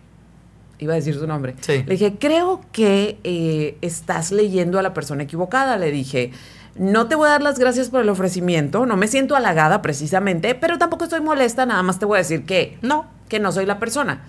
[0.80, 1.54] iba a decir su nombre.
[1.60, 1.84] Sí.
[1.86, 5.76] Le dije, creo que eh, estás leyendo a la persona equivocada.
[5.78, 6.32] Le dije,
[6.74, 10.56] no te voy a dar las gracias por el ofrecimiento, no me siento halagada precisamente,
[10.56, 13.06] pero tampoco estoy molesta, nada más te voy a decir que No.
[13.28, 14.24] que no soy la persona.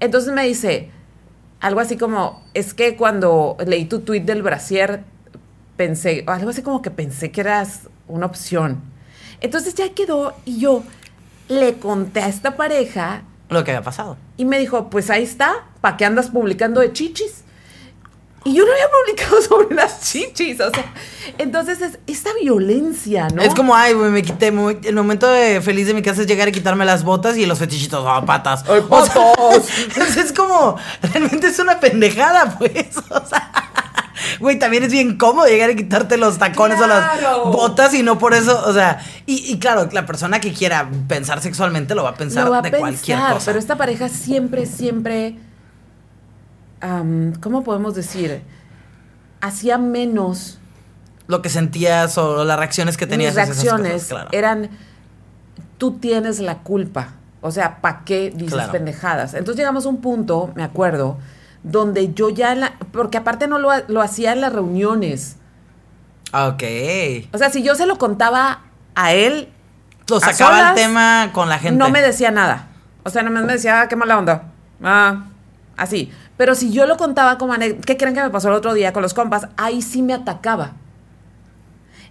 [0.00, 0.90] Entonces me dice
[1.60, 5.04] algo así como, es que cuando leí tu tweet del brasier,
[5.76, 8.82] pensé, o algo así como que pensé que eras una opción.
[9.40, 10.82] Entonces ya quedó y yo
[11.48, 14.16] le conté a esta pareja Lo que había pasado.
[14.36, 17.44] y me dijo, pues ahí está, ¿para qué andas publicando de chichis?
[18.44, 20.92] Y yo no había publicado sobre las chichis, o sea,
[21.36, 23.42] entonces es esta violencia, ¿no?
[23.42, 24.50] Es como, ay, güey, me quité.
[24.50, 27.44] muy- el momento de feliz de mi casa es llegar y quitarme las botas y
[27.44, 28.64] los fetichitos, ah, patas.
[28.68, 29.68] ¡Ay, O sea, patas!
[29.96, 32.96] es, es como, realmente es una pendejada, pues.
[33.10, 33.52] O sea,
[34.40, 38.18] güey, también es bien cómodo llegar y quitarte los tacones o las botas y no
[38.18, 42.10] por eso, o sea, y, y claro, la persona que quiera pensar sexualmente lo va
[42.10, 43.44] a pensar Lo va a de pensar, cualquier cosa.
[43.46, 45.36] Pero esta pareja siempre, siempre,
[47.40, 48.42] ¿cómo podemos decir?
[49.40, 50.58] Hacía menos
[51.26, 54.28] Lo que sentías o las reacciones que tenías mis reacciones cosas, claro.
[54.32, 54.70] eran,
[55.78, 57.10] tú tienes la culpa.
[57.40, 58.72] O sea, ¿para qué dices Claro.
[58.72, 59.32] pendejadas?
[59.34, 61.18] Entonces llegamos a un punto, me acuerdo,
[61.62, 65.36] donde yo ya, en la- porque aparte no lo, lo hacía en las reuniones.
[66.32, 66.62] Ok.
[67.32, 68.60] O sea, si yo se lo contaba
[68.94, 69.48] a él,
[70.08, 71.78] Lo sacaba el solas, tema con la gente.
[71.78, 72.68] No me decía nada.
[73.04, 74.44] O sea, no me decía, ah, qué mala onda.
[74.82, 75.24] Ah,
[75.76, 76.12] así.
[76.40, 78.94] Pero si yo lo contaba como anécdota, ¿qué creen que me pasó el otro día
[78.94, 79.48] con los compas?
[79.58, 80.72] Ahí sí me atacaba.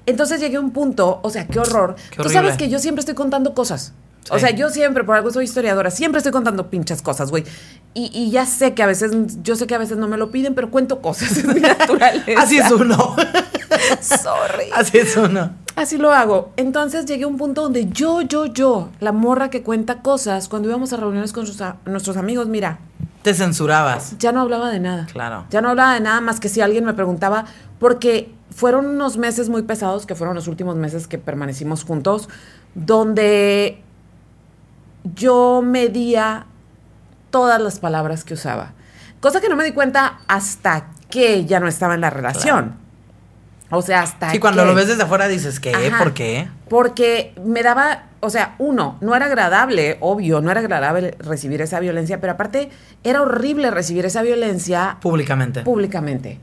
[0.06, 1.96] Entonces llegué a un punto, o sea, qué horror.
[2.12, 3.92] Qué Tú sabes que yo siempre estoy contando cosas.
[4.30, 7.44] O sea, yo siempre, por algo soy historiadora, siempre estoy contando pinches cosas, güey.
[7.96, 9.12] Y, y ya sé que a veces,
[9.42, 11.36] yo sé que a veces no me lo piden, pero cuento cosas.
[11.36, 12.32] Es mi naturaleza.
[12.40, 13.16] Así es uno.
[14.00, 14.70] Sorry.
[14.76, 15.54] Así es uno.
[15.76, 16.54] Así lo hago.
[16.56, 20.70] Entonces llegué a un punto donde yo, yo, yo, la morra que cuenta cosas, cuando
[20.70, 22.78] íbamos a reuniones con sus a- nuestros amigos, mira,
[23.22, 24.18] Te censurabas.
[24.18, 25.06] ya no hablaba de nada.
[25.12, 25.46] Claro.
[25.50, 27.46] Ya no hablaba de nada más que si alguien me preguntaba,
[27.80, 32.30] porque fueron unos meses muy pesados, que fueron los últimos meses que permanecimos juntos,
[32.76, 33.82] donde
[35.16, 36.46] yo medía
[37.30, 38.74] todas las palabras que usaba.
[39.20, 42.76] Cosa que no me di cuenta hasta que ya no estaba en la relación.
[43.72, 45.74] O sea, hasta Sí, cuando que- lo ves desde afuera dices, ¿qué?
[45.74, 46.00] Ajá.
[46.00, 46.48] ¿Por qué?
[46.70, 51.80] Porque me daba, o sea, uno, no era agradable, obvio, no era agradable recibir esa
[51.80, 52.70] violencia, pero aparte
[53.04, 55.62] era horrible recibir esa violencia Públicamente.
[55.62, 56.40] públicamente.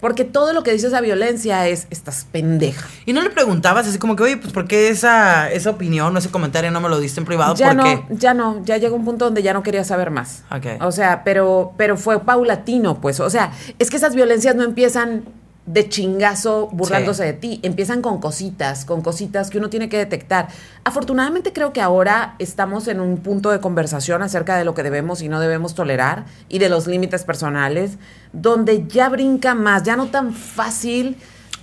[0.00, 2.88] Porque todo lo que dice esa violencia es, estás pendeja.
[3.04, 6.18] y no le preguntabas así como que, oye, pues ¿por qué esa, esa opinión o
[6.18, 7.54] ese comentario no me lo diste en privado?
[7.54, 8.02] ya ¿Por no, qué?
[8.08, 10.44] ya no, ya llegó un punto donde ya no quería saber más.
[10.50, 10.80] Ok.
[10.82, 13.20] O sea, pero, pero fue paulatino, pues.
[13.20, 15.24] O sea, es que esas violencias no empiezan
[15.72, 17.26] de chingazo burlándose Sí.
[17.26, 20.48] de ti, empiezan con cositas, con cositas que uno tiene que detectar.
[20.84, 25.22] Afortunadamente creo que ahora estamos en un punto de conversación acerca de lo que debemos
[25.22, 27.92] y no debemos tolerar y de los límites personales,
[28.32, 31.16] donde ya brinca más, ya no tan fácil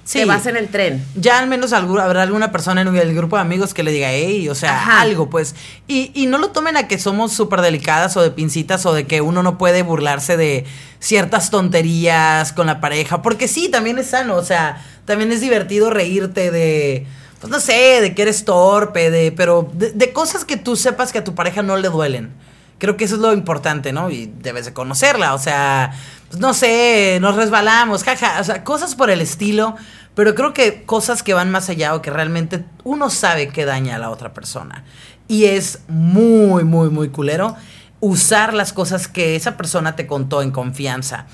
[0.07, 0.19] Sí.
[0.19, 1.05] te vas en el tren.
[1.15, 4.47] Ya al menos habrá alguna persona en el grupo de amigos que le diga, hey,
[4.47, 5.01] o sea, Ajá.
[5.01, 5.53] algo, pues.
[5.85, 9.05] Y, y no lo tomen a que somos súper delicadas o de pincitas o de
[9.05, 10.63] que uno no puede burlarse de
[10.99, 15.89] ciertas tonterías con la pareja, porque sí, también es sano, o sea, también es divertido
[15.89, 17.05] reírte de,
[17.41, 21.11] pues no sé, de que eres torpe, de, pero de, de cosas que tú sepas
[21.11, 22.31] que a tu pareja no le duelen.
[22.79, 24.09] Creo que eso es lo importante, ¿no?
[24.11, 25.91] Y debes de conocerla, o sea,
[26.29, 29.75] pues no sé, nos resbalamos, jaja, o sea, cosas por el estilo,
[30.15, 33.95] pero creo que cosas que van más allá o que realmente uno sabe que daña
[33.95, 34.83] a la otra persona.
[35.27, 37.55] Y es muy, muy, muy culero
[37.99, 41.25] usar las cosas que esa persona te contó en confianza.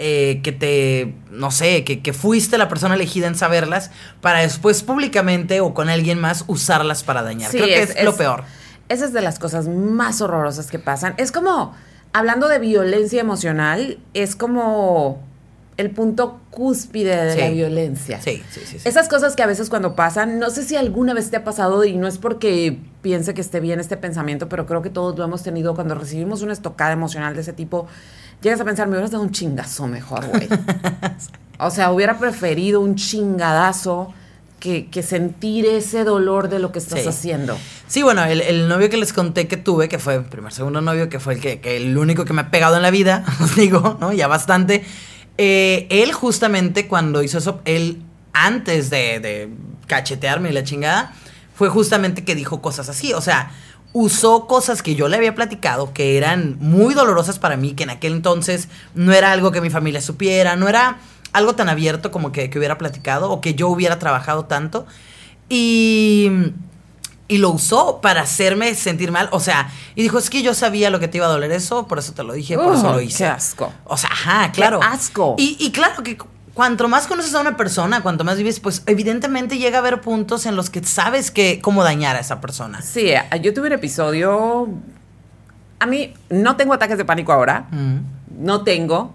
[0.00, 3.90] eh, que te, no sé, que, que fuiste la persona elegida en saberlas
[4.20, 7.50] para después públicamente o con alguien más usarlas para dañar.
[7.50, 8.44] Sí, Creo que es, lo peor.
[8.88, 11.14] Esa es de las cosas más horrorosas que pasan.
[11.18, 11.74] Es como,
[12.12, 15.20] hablando de violencia emocional, es como
[15.76, 17.38] el punto cúspide de Sí.
[17.40, 18.20] la violencia.
[18.20, 18.78] Sí, sí, sí.
[18.80, 18.88] sí.
[18.88, 21.84] Esas cosas que a veces cuando pasan, no sé si alguna vez te ha pasado
[21.84, 25.24] y no es porque piense que esté bien este pensamiento, pero creo que todos lo
[25.24, 27.86] hemos tenido cuando recibimos una estocada emocional de ese tipo,
[28.42, 30.48] llegas a pensar, me hubieras dado un chingazo mejor, güey.
[31.60, 34.12] o sea, hubiera preferido un chingadazo
[34.60, 37.08] que, que sentir ese dolor de lo que estás Sí.
[37.08, 37.56] haciendo.
[37.86, 40.80] Sí, bueno, el, el novio que les conté que tuve, que fue el primer, segundo
[40.80, 43.24] novio, que fue el que, que el único que me ha pegado en la vida,
[43.40, 44.12] os digo, ¿no?
[44.12, 44.84] Ya bastante.
[45.36, 48.02] Eh, él justamente cuando hizo eso, él
[48.32, 49.48] antes de, de
[49.86, 51.12] cachetearme y la chingada,
[51.54, 53.12] fue justamente que dijo cosas así.
[53.14, 53.50] O sea,
[53.92, 57.90] usó cosas que yo le había platicado, que eran muy dolorosas para mí, que en
[57.90, 60.98] aquel entonces no era algo que mi familia supiera, no era
[61.32, 64.86] algo tan abierto como que, que hubiera platicado o que yo hubiera trabajado tanto.
[65.48, 66.30] Y
[67.30, 69.28] y lo usó para hacerme sentir mal.
[69.32, 71.86] O sea, y dijo, es que yo sabía lo que te iba a doler eso,
[71.86, 73.18] por eso te lo dije, por eso Oh, lo hice.
[73.24, 73.70] qué asco.
[73.84, 74.80] O sea, ajá, claro.
[74.82, 75.34] asco.
[75.36, 78.82] Y, y claro que cu- cuanto más conoces a una persona, cuanto más vives, pues
[78.86, 82.80] evidentemente llega a haber puntos en los que sabes que cómo dañar a esa persona.
[82.80, 84.66] Sí, eh, yo tuve un episodio.
[85.80, 87.66] A mí no tengo ataques de pánico ahora.
[87.70, 87.98] Mm,
[88.42, 89.12] No tengo.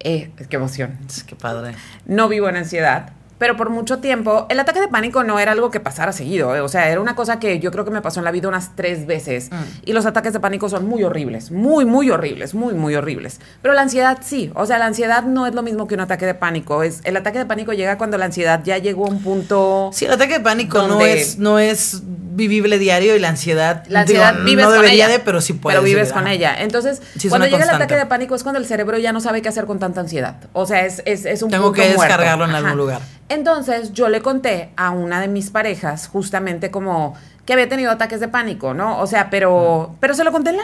[0.00, 0.98] Eh, qué emoción.
[1.26, 1.74] que padre.
[2.06, 3.12] No vivo en ansiedad.
[3.40, 6.54] Pero por mucho tiempo, el ataque de pánico no era algo que pasara seguido.
[6.54, 8.46] eh, O sea, era una cosa que yo creo que me pasó en la vida
[8.46, 9.50] unas tres veces.
[9.50, 9.54] Mm.
[9.86, 11.50] Y los ataques de pánico son muy horribles.
[11.50, 12.54] Muy, muy horribles.
[12.54, 13.40] Muy, muy horribles.
[13.62, 14.52] Pero la ansiedad sí.
[14.54, 16.82] O sea, la ansiedad no es lo mismo que un ataque de pánico.
[16.82, 19.90] Es, el ataque de pánico llega cuando la ansiedad ya llegó a un punto.
[19.92, 24.04] Sí, el ataque de pánico no es, no es vivible diario y la ansiedad, La
[24.04, 25.12] digo, ansiedad vives no con debería ella.
[25.16, 25.78] de, pero sí puedes.
[25.78, 26.54] Pero vives con ella.
[26.58, 29.40] Entonces, Sí, cuando llega el ataque de pánico es cuando el cerebro ya no sabe
[29.40, 30.36] qué hacer con tanta ansiedad.
[30.52, 32.02] O sea, es, es, es un Tengo punto que muerto.
[32.02, 33.00] descargarlo en algún lugar.
[33.30, 37.14] Entonces, yo le conté a una de mis parejas justamente como
[37.46, 38.98] que había tenido ataques de pánico, ¿no?
[38.98, 40.62] O sea, pero, pero se lo conté en la,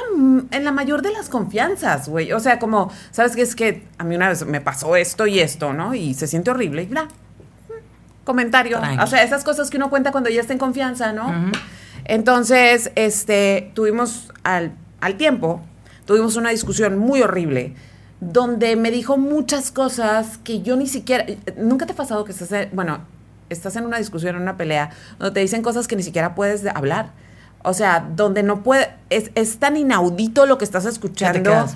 [0.50, 2.32] en la mayor de las confianzas, güey.
[2.32, 3.42] O sea, como, ¿sabes qué?
[3.42, 5.94] Es que a mí una vez me pasó esto y esto, ¿no?
[5.94, 7.06] Y se siente horrible y bla.
[8.24, 8.80] Comentario.
[9.00, 11.32] O sea, esas cosas que uno cuenta cuando ya está en confianza, ¿no?
[12.04, 15.60] Entonces, este, tuvimos al, al tiempo,
[16.04, 17.76] tuvimos una discusión muy horrible,
[18.20, 21.26] donde me dijo muchas cosas que yo ni siquiera,
[21.58, 22.98] nunca te ha pasado que estás, en- bueno,
[23.50, 26.62] estás en una discusión, en una pelea, donde te dicen cosas que ni siquiera puedes
[26.62, 27.10] de- hablar.
[27.62, 31.66] O sea, donde no puede, es, es tan inaudito lo que estás escuchando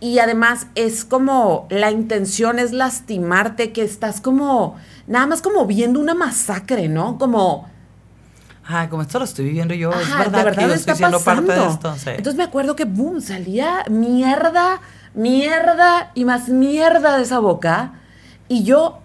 [0.00, 4.76] y además es como la intención es lastimarte, que estás como,
[5.06, 7.18] nada más como viendo una masacre, ¿no?
[7.18, 7.68] Como...
[8.70, 10.96] Ah, como esto lo estoy viviendo yo, es verdad, de verdad que yo está estoy
[10.96, 11.46] siendo pasando.
[11.46, 11.94] parte de esto.
[11.96, 12.10] sí.
[12.10, 14.80] Entonces me acuerdo que, boom, salía mierda,
[15.18, 17.92] mierda y más mierda de esa boca.
[18.48, 19.00] Y yo,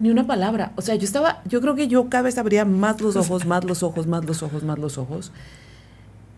[0.00, 0.72] ni una palabra.
[0.76, 3.64] O sea, yo estaba, yo creo que yo cada vez abría más los ojos, más
[3.64, 5.32] los ojos, más los ojos, más los ojos.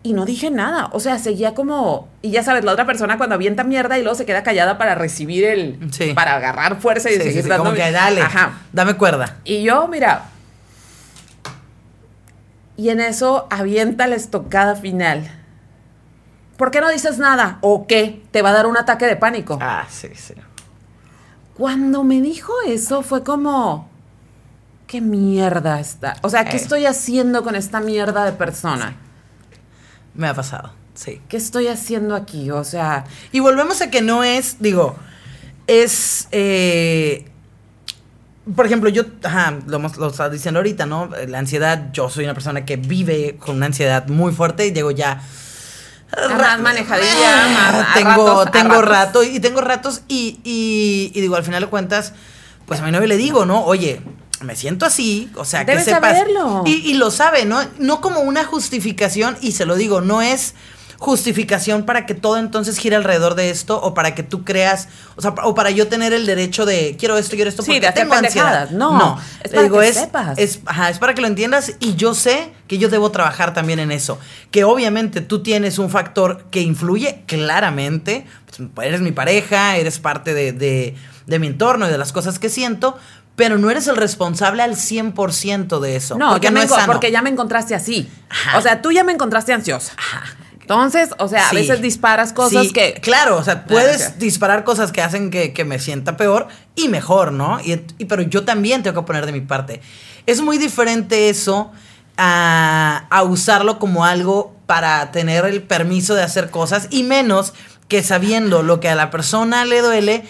[0.03, 0.89] Y no dije nada.
[0.93, 2.07] O sea, seguía como.
[2.21, 4.93] Y ya sabes, la otra persona cuando avienta mierda y luego se queda callada para
[4.93, 5.79] recibir el.
[5.91, 6.13] Sí.
[6.13, 7.63] Para agarrar fuerza y Sí, seguir sí, dando.
[7.65, 8.59] como que dale, Ajá.
[8.71, 9.37] dame cuerda.
[9.43, 10.25] Y yo, mira.
[12.77, 15.31] Y en eso avienta la estocada final.
[16.57, 17.57] ¿Por qué no dices nada?
[17.61, 18.23] ¿O qué?
[18.31, 19.57] Te va a dar un ataque de pánico.
[19.61, 20.33] Ah, sí, sí.
[21.57, 23.89] Cuando me dijo eso fue como.
[24.87, 26.15] ¿Qué mierda está?
[26.21, 28.95] O sea, ¿qué estoy haciendo con esta mierda de persona?
[30.13, 31.21] Me ha pasado, sí.
[31.27, 32.51] ¿Qué estoy haciendo aquí?
[32.51, 34.95] O sea, Y volvemos a que no es, digo,
[35.67, 36.27] es.
[36.31, 37.29] eh,
[38.55, 41.09] por ejemplo, yo, ajá, lo, lo estaba diciendo ahorita, ¿no?
[41.27, 44.91] La ansiedad, yo soy una persona que vive con una ansiedad muy fuerte y digo
[44.91, 45.21] ya.
[46.37, 51.35] Más manejadilla, más a tengo, ratos, tengo rato y tengo ratos y, y, y digo,
[51.35, 52.13] al final de cuentas,
[52.65, 53.63] pues a mi novio le digo, ¿no?
[53.63, 54.01] Oye,
[54.41, 56.17] me siento así, o sea, que sepas.
[56.17, 56.63] saberlo.
[56.65, 57.61] Y, y lo sabe, ¿no?
[57.79, 60.53] No como una justificación, y se lo digo, no es
[60.97, 65.21] justificación para que todo entonces gire alrededor de esto o para que tú creas, o
[65.21, 67.91] sea, o para yo tener el derecho de quiero esto, quiero esto Sí, porque de
[67.93, 68.67] tengo ansiedad.
[68.67, 68.71] pendejadas.
[68.71, 70.37] No, es para digo, que es, sepas.
[70.37, 73.79] es, ajá, es para que lo entiendas y yo sé que yo debo trabajar también
[73.79, 74.19] en eso.
[74.51, 78.25] Que obviamente tú tienes un factor que influye claramente,
[78.73, 80.95] pues, eres mi pareja, eres parte de, de-
[81.27, 82.97] de mi entorno y de las cosas que siento,
[83.35, 86.17] pero no eres el responsable al 100% de eso.
[86.17, 86.85] no, porque ya no me es sano.
[86.93, 88.07] porque ya me encontraste así.
[88.29, 88.57] Ajá.
[88.59, 89.93] O sea, tú ya me encontraste ansiosa.
[90.65, 91.55] Entonces, o sea, Sí.
[91.57, 92.95] a veces disparas cosas Sí, que.
[92.95, 97.31] Claro, o sea, puedes disparar cosas que hacen que, que me sienta peor y mejor,
[97.31, 97.59] ¿no?
[97.63, 99.79] Y, y- pero yo también tengo que poner de mi parte.
[100.25, 101.71] Es muy diferente eso
[102.17, 107.53] a, a usarlo como algo para tener el permiso de hacer cosas y menos
[107.87, 110.23] que sabiendo lo que a la persona le duele,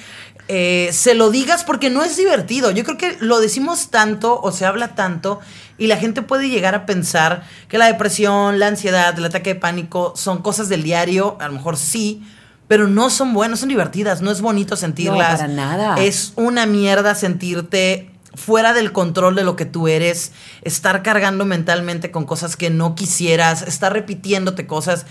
[0.48, 2.72] eh, se lo digas porque no es divertido.
[2.72, 5.40] Yo creo que lo decimos tanto o se habla tanto
[5.78, 9.60] y la gente puede llegar a pensar que la depresión, la ansiedad, el ataque de
[9.60, 12.24] pánico son cosas del diario, a lo mejor sí,
[12.68, 15.40] pero no son buenas, son divertidas, no es bonito sentirlas.
[15.40, 15.96] para nada.
[16.02, 20.32] Es una mierda sentirte fuera del control de lo que tú eres,
[20.62, 25.06] estar cargando mentalmente con cosas que no quisieras, estar repitiéndote cosas.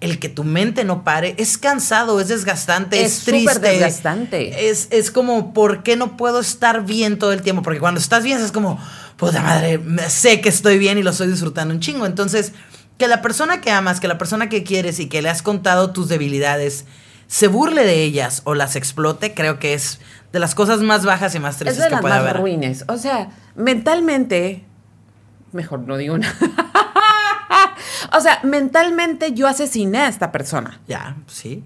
[0.00, 3.52] El que tu mente no pare es cansado, es desgastante, es, Es triste.
[3.54, 4.70] súper desgastante.
[4.70, 7.62] Es, es como, ¿por qué no puedo estar bien todo el tiempo?
[7.62, 8.78] Porque cuando estás bien es como,
[9.16, 9.78] puta madre,
[10.08, 12.06] sé que estoy bien y lo estoy disfrutando un chingo.
[12.06, 12.52] Entonces,
[12.96, 15.90] que la persona que amas, que la persona que quieres y que le has contado
[15.90, 16.86] tus debilidades,
[17.26, 20.00] se burle de ellas o las explote, creo que es
[20.32, 22.36] de las cosas más bajas y más es tristes de que las puede más haber.
[22.38, 22.84] ruines.
[22.88, 24.64] O sea, mentalmente.
[25.52, 26.34] Mejor no digo nada.
[28.16, 30.80] O sea, mentalmente yo asesiné a esta persona.
[30.88, 31.62] Ya, sí,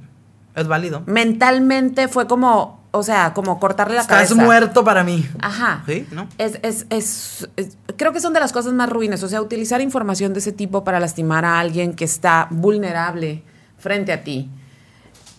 [0.54, 1.02] es válido.
[1.06, 4.34] Mentalmente fue como, o sea, como cortarle la Estás cabeza.
[4.36, 5.28] muerto para mí.
[5.40, 5.82] Ajá.
[5.86, 6.28] Sí, ¿no?
[6.38, 9.22] Es, es, es, es- creo que son de las cosas más ruines.
[9.22, 13.42] O sea, utilizar información de ese tipo para lastimar a alguien que está vulnerable
[13.78, 14.50] frente a ti.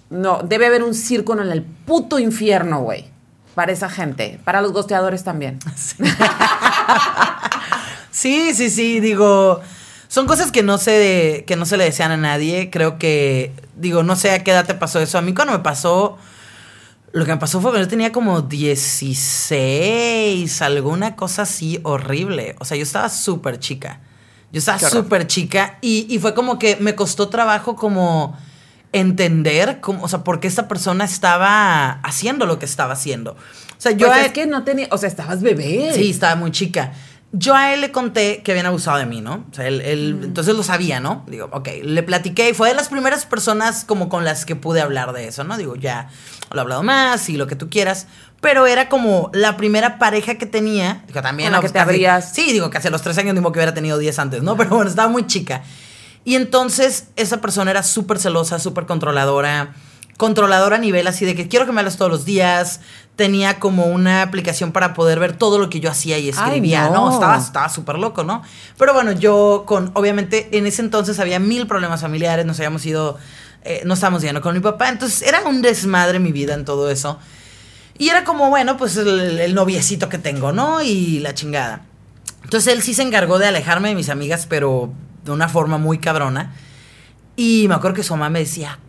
[0.09, 3.05] No, debe haber un círculo en el puto infierno, güey.
[3.55, 4.39] Para esa gente.
[4.43, 5.59] Para los gosteadores también.
[8.11, 9.59] Sí, sí, sí, digo,
[10.15, 12.69] son cosas que no se que no se le desean a nadie.
[12.69, 15.17] Creo que digo, no sé a qué edad te pasó eso.
[15.17, 16.17] A mí cuando me pasó
[17.11, 22.55] lo que me pasó fue que yo tenía como 16, alguna cosa así horrible.
[22.59, 23.99] O sea, yo estaba súper chica.
[24.53, 28.37] Yo estaba súper chica y, y fue como que me costó trabajo como
[28.93, 33.33] entender, cómo, o sea, por qué esta persona estaba haciendo lo que estaba haciendo.
[33.33, 34.07] O sea, yo...
[34.07, 35.91] Pues es que no tenía, o sea, estabas bebé.
[35.93, 36.93] Sí, estaba muy chica.
[37.37, 39.45] Yo a él le conté que habían abusado de mí, ¿no?
[39.51, 41.25] O sea, él, él- entonces lo sabía, ¿no?
[41.27, 44.79] Digo, ok, le platiqué y fue de las primeras personas como con las que pude
[44.79, 45.57] hablar de eso, ¿no?
[45.57, 46.07] Digo, ya
[46.51, 48.07] lo he hablado más y lo que tú quieras,
[48.39, 51.47] pero era como la primera pareja que tenía, digo, también...
[51.51, 52.31] Con la que te abrías.
[52.33, 54.55] Sí, digo, que hace los tres años mismo que hubiera tenido 10 antes, ¿no?
[54.55, 55.63] Pero bueno, estaba muy chica.
[56.23, 59.73] Y entonces esa persona era súper celosa, súper controladora,
[60.17, 62.81] controladora a nivel así de que quiero que me hables todos los días.
[63.15, 66.91] Tenía como una aplicación para poder ver todo lo que yo hacía y escribía, Ay,
[66.91, 67.05] ¿no?
[67.07, 67.13] no.
[67.13, 68.41] Estaba estaba súper loco, ¿no?
[68.77, 73.17] Pero bueno, yo con, obviamente en ese entonces había mil problemas familiares, nos habíamos ido,
[73.63, 76.89] eh, no estábamos yendo con mi papá, entonces era un desmadre mi vida en todo
[76.89, 77.17] eso.
[77.97, 80.81] Y era como, bueno, pues el, el noviecito que tengo, ¿no?
[80.81, 81.85] Y la chingada.
[82.43, 84.91] Entonces él sí se encargó de alejarme de mis amigas, pero
[85.23, 86.53] de una forma muy cabrona.
[87.35, 88.79] Y me acuerdo que su mamá me decía,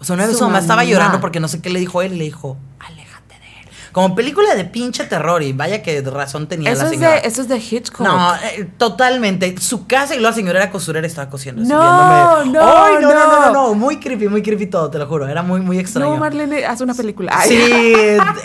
[0.00, 2.00] O sea, una vez Su su mamá estaba llorando porque no sé qué le dijo
[2.00, 3.68] él y le dijo, aléjate de él.
[3.92, 7.14] Como película de pinche terror y vaya que razón tenía Eso la es, señora.
[7.16, 8.00] de, eso es de Hitchcock.
[8.00, 9.54] No, eh, totalmente.
[9.58, 11.62] Su casa y la señora era costurera estaba cosiendo.
[11.62, 13.52] No, no, no, no, no, no.
[13.52, 13.74] no.
[13.74, 15.28] Muy creepy, muy creepy todo, te lo juro.
[15.28, 16.10] Era muy, muy extraño.
[16.10, 17.32] no, Marlene, haz una película.
[17.34, 17.48] Ay.
[17.50, 17.92] Sí,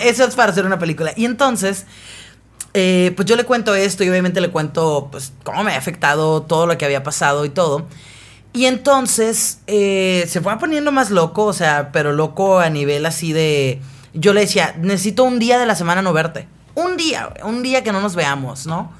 [0.08, 1.14] eso es para hacer una película.
[1.16, 1.86] Y entonces,
[2.74, 6.42] eh, pues yo le cuento esto y obviamente le cuento, pues, cómo me ha afectado
[6.42, 7.86] todo lo que había pasado y todo.
[8.56, 13.34] Y entonces eh, se fue poniendo más loco, o sea, pero loco a nivel así
[13.34, 13.82] de...
[14.14, 16.48] Yo le decía, necesito un día de la semana no verte.
[16.74, 18.94] Un día, un día que no nos veamos, ¿no?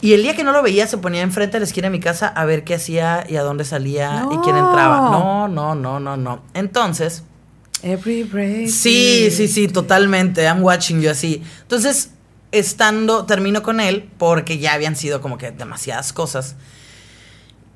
[0.00, 1.98] Y el día que no lo veía se ponía enfrente de la esquina de mi
[1.98, 5.10] casa a ver qué hacía y a dónde salía y quién entraba.
[5.10, 6.40] No, no, no, no, no.
[6.54, 7.24] Entonces...
[7.82, 8.68] Every break.
[8.68, 10.44] Sí, sí, sí, totalmente.
[10.44, 11.42] I'm watching you así.
[11.62, 12.10] Entonces,
[12.52, 16.54] estando, termino con él porque ya habían sido como que demasiadas cosas.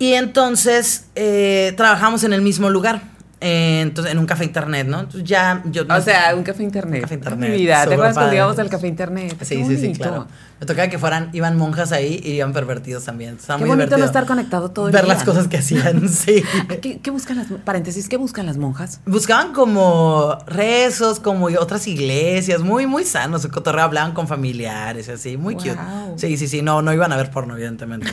[0.04, 3.13] Y entonces eh, trabajamos en el mismo lugar.
[3.40, 5.00] Eh, entonces, en un café internet, ¿no?
[5.00, 5.82] Entonces ya yo.
[5.88, 6.96] O sea, un café internet.
[6.96, 9.36] Un café internet, Mi vida, ¿te acuerdas cuando íbamos al café internet?
[9.42, 10.26] Sí, sí, sí, claro.
[10.60, 13.34] Me tocaba que fueran, iban monjas ahí y iban pervertidos también.
[13.34, 15.14] Estaba Qué muy bonito no estar conectado todo el Ver día.
[15.14, 16.42] las cosas que hacían, sí.
[16.80, 18.08] ¿Qué, qué buscan las paréntesis?
[18.08, 19.00] ¿Qué buscan las monjas?
[19.04, 23.42] Buscaban como rezos, como otras iglesias, muy, muy sanos.
[23.42, 25.74] Su cotorreo hablaban con familiares y así, muy cute.
[25.74, 26.18] Wow.
[26.18, 28.10] Sí, sí, sí, no, no iban a ver porno, evidentemente.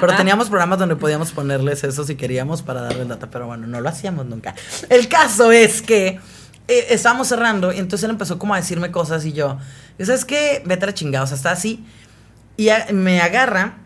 [0.00, 3.80] pero teníamos programas donde podíamos ponerles eso si queríamos para darles data, pero bueno, no
[3.80, 4.45] lo hacíamos nunca.
[4.88, 6.20] El caso es que
[6.68, 9.58] eh, estábamos cerrando y entonces él empezó como a decirme cosas y yo,
[9.98, 10.62] ¿sabes qué?
[10.66, 11.84] Vete a la chingada, o sea, está así.
[12.56, 13.78] Y me agarra,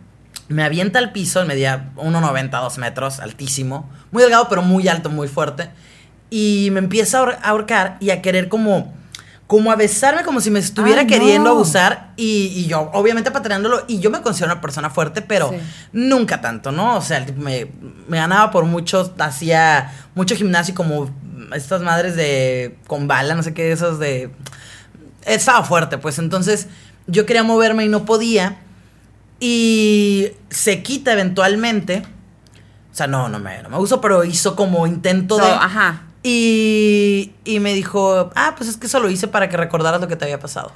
[0.48, 5.28] me avienta al piso, medía 1,90, 2 metros, altísimo, muy delgado, pero muy alto, muy
[5.28, 5.70] fuerte.
[6.30, 8.94] Y me empieza a ahorcar y a querer como,
[9.50, 11.56] como a besarme, como si me estuviera Ay, queriendo no.
[11.56, 12.12] abusar.
[12.16, 13.84] Y, y yo, obviamente, pateándolo.
[13.88, 15.56] Y yo me considero una persona fuerte, pero Sí.
[15.92, 16.96] nunca tanto, ¿no?
[16.96, 17.66] O sea, el tipo me,
[18.06, 21.10] me ganaba por mucho, hacía mucho gimnasio, como
[21.52, 24.30] estas madres de con bala, no sé qué, esos de.
[25.26, 26.68] Estaba fuerte, pues entonces
[27.08, 28.58] yo quería moverme y no podía.
[29.40, 32.04] Y se quita eventualmente.
[32.92, 35.42] O sea, no, no me, no me gustó, pero hizo como intento de.
[35.42, 36.02] No, ajá.
[36.22, 40.08] Y, y me dijo, ah, pues es que eso lo hice para que recordaras lo
[40.08, 40.70] que te había pasado.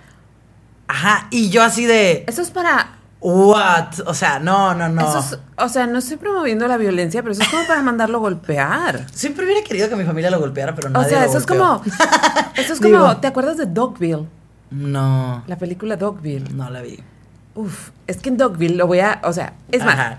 [0.89, 2.97] Ajá, y yo así de, Eso es para.
[3.21, 4.01] what?
[4.07, 5.01] O sea, no, no, no.
[5.03, 8.21] Eso es- o sea, no estoy promoviendo la violencia, pero eso es como para mandarlo
[8.21, 9.07] golpear.
[9.15, 11.83] Siempre hubiera querido que mi familia lo golpeara, pero O nadie sea, eso es como.
[12.57, 12.89] Eso es como.
[12.91, 13.17] Digo.
[13.19, 14.27] ¿Te acuerdas de Dogville?
[14.71, 16.53] No, La película Dogville.
[16.55, 16.99] no la vi.
[17.55, 19.21] Uf, es que en Dogville lo voy a.
[19.25, 19.95] O sea, es más.
[19.95, 20.19] Ajá.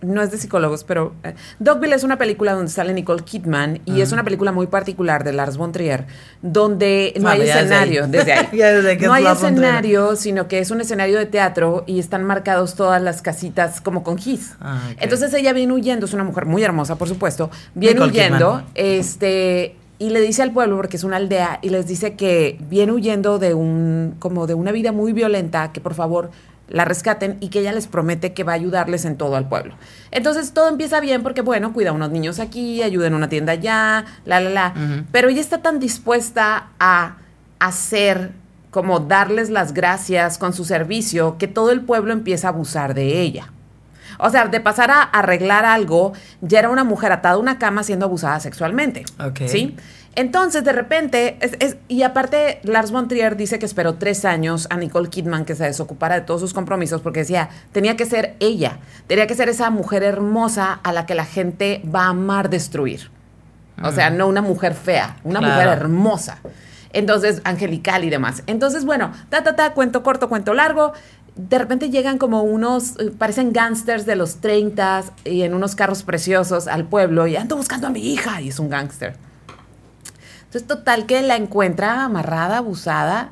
[0.00, 4.00] No es de psicólogos, pero eh, Dogville es una película donde sale Nicole Kidman y
[4.00, 6.06] es una película muy particular de Lars von Trier,
[6.40, 8.10] donde no hay desde escenario, ahí.
[8.10, 8.48] desde ahí.
[8.58, 11.98] Ya desde que no hay Lars escenario, sino que es un escenario de teatro y
[11.98, 14.54] están marcados todas las casitas como con gis.
[14.60, 14.90] Ah.
[15.00, 18.66] Entonces ella viene huyendo, es una mujer muy hermosa, por supuesto, viene Nicole huyendo, Kidman.
[18.74, 22.92] este y le dice al pueblo porque es una aldea y les dice que viene
[22.92, 26.30] huyendo de un como de una vida muy violenta, que por favor
[26.68, 29.74] la rescaten y que ella les promete que va a ayudarles en todo al pueblo.
[30.10, 33.52] Entonces todo empieza bien porque, bueno, cuida a unos niños aquí, ayuda en una tienda
[33.52, 34.74] allá, la, la, la.
[35.12, 37.16] Pero ella está tan dispuesta a
[37.58, 38.32] hacer,
[38.70, 43.20] como darles las gracias con su servicio, que todo el pueblo empieza a abusar de
[43.20, 43.50] ella.
[44.18, 47.82] O sea, de pasar a arreglar algo, ya era una mujer atada a una cama
[47.82, 49.04] siendo abusada sexualmente.
[49.24, 49.42] Ok.
[49.46, 49.76] ¿Sí?
[50.18, 54.66] Entonces, de repente, es- es- y aparte, Lars von Trier dice que esperó tres años
[54.68, 58.34] a Nicole Kidman que se desocupara de todos sus compromisos porque decía, tenía que ser
[58.40, 62.50] ella, tenía que ser esa mujer hermosa a la que la gente va a amar
[62.50, 63.12] destruir.
[63.80, 65.54] O sea, no una mujer fea, una Claro.
[65.54, 66.38] mujer hermosa.
[66.92, 68.42] Entonces, angelical y demás.
[68.48, 70.94] Entonces, bueno, ta, ta, ta, cuento corto, cuento largo.
[71.36, 76.02] De repente llegan como unos, eh, parecen gángsters de los 30 y en unos carros
[76.02, 79.14] preciosos al pueblo y ando buscando a mi hija y es un gángster.
[80.48, 83.30] Entonces, total que la encuentra amarrada, abusada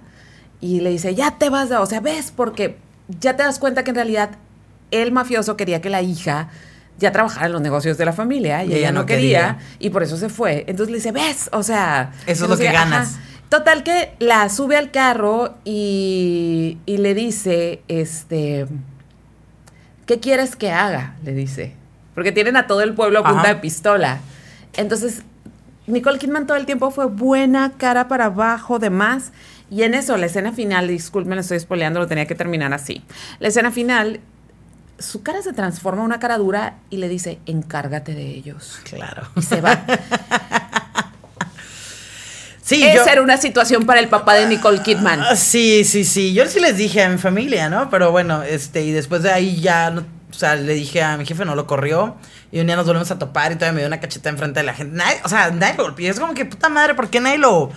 [0.61, 1.77] y le dice, ya te vas, de-".
[1.77, 2.77] o sea, ves, porque
[3.09, 4.31] ya te das cuenta que en realidad
[4.91, 6.49] el mafioso quería que la hija
[6.99, 10.17] ya trabajara en los negocios de la familia y, ella, no quería, y por eso
[10.17, 10.65] se fue.
[10.67, 12.13] Entonces le dice, ves, o sea...
[12.27, 13.15] Eso es lo que ganas.
[13.15, 13.21] ajá.
[13.49, 18.67] Total que la sube al carro y, y le dice, este,
[20.05, 21.15] ¿qué quieres que haga?
[21.23, 21.73] Le dice.
[22.15, 23.55] Porque tienen a todo el pueblo a punta Ajá.
[23.55, 24.19] de pistola.
[24.77, 25.23] Entonces,
[25.87, 29.33] Nicole Kidman todo el tiempo fue buena, cara para abajo, demás.
[29.71, 33.03] Y en eso, la escena final, disculpen, le estoy spoileando, lo tenía que terminar así.
[33.41, 34.21] La escena final,
[34.99, 38.79] su cara se transforma en una cara dura y le dice, encárgate de ellos.
[38.85, 39.29] Claro.
[39.37, 39.85] Y se va.
[42.63, 45.21] Sí, Esa yo- era una situación para el papá de Nicole Kidman.
[45.23, 46.35] Ah, Sí, sí, sí.
[46.35, 47.89] Yo sí les dije a mi familia, ¿no?
[47.91, 51.25] Pero bueno, este, y después de ahí ya no O sea, le dije a mi
[51.25, 52.17] jefe, no lo corrió.
[52.53, 54.67] Y un día nos volvemos a topar y todavía me dio una cacheta enfrente de
[54.67, 54.97] la gente.
[54.97, 56.11] Nadie, o sea, nadie lo golpeó.
[56.11, 57.71] Es como que, puta madre, ¿por qué nadie lo...?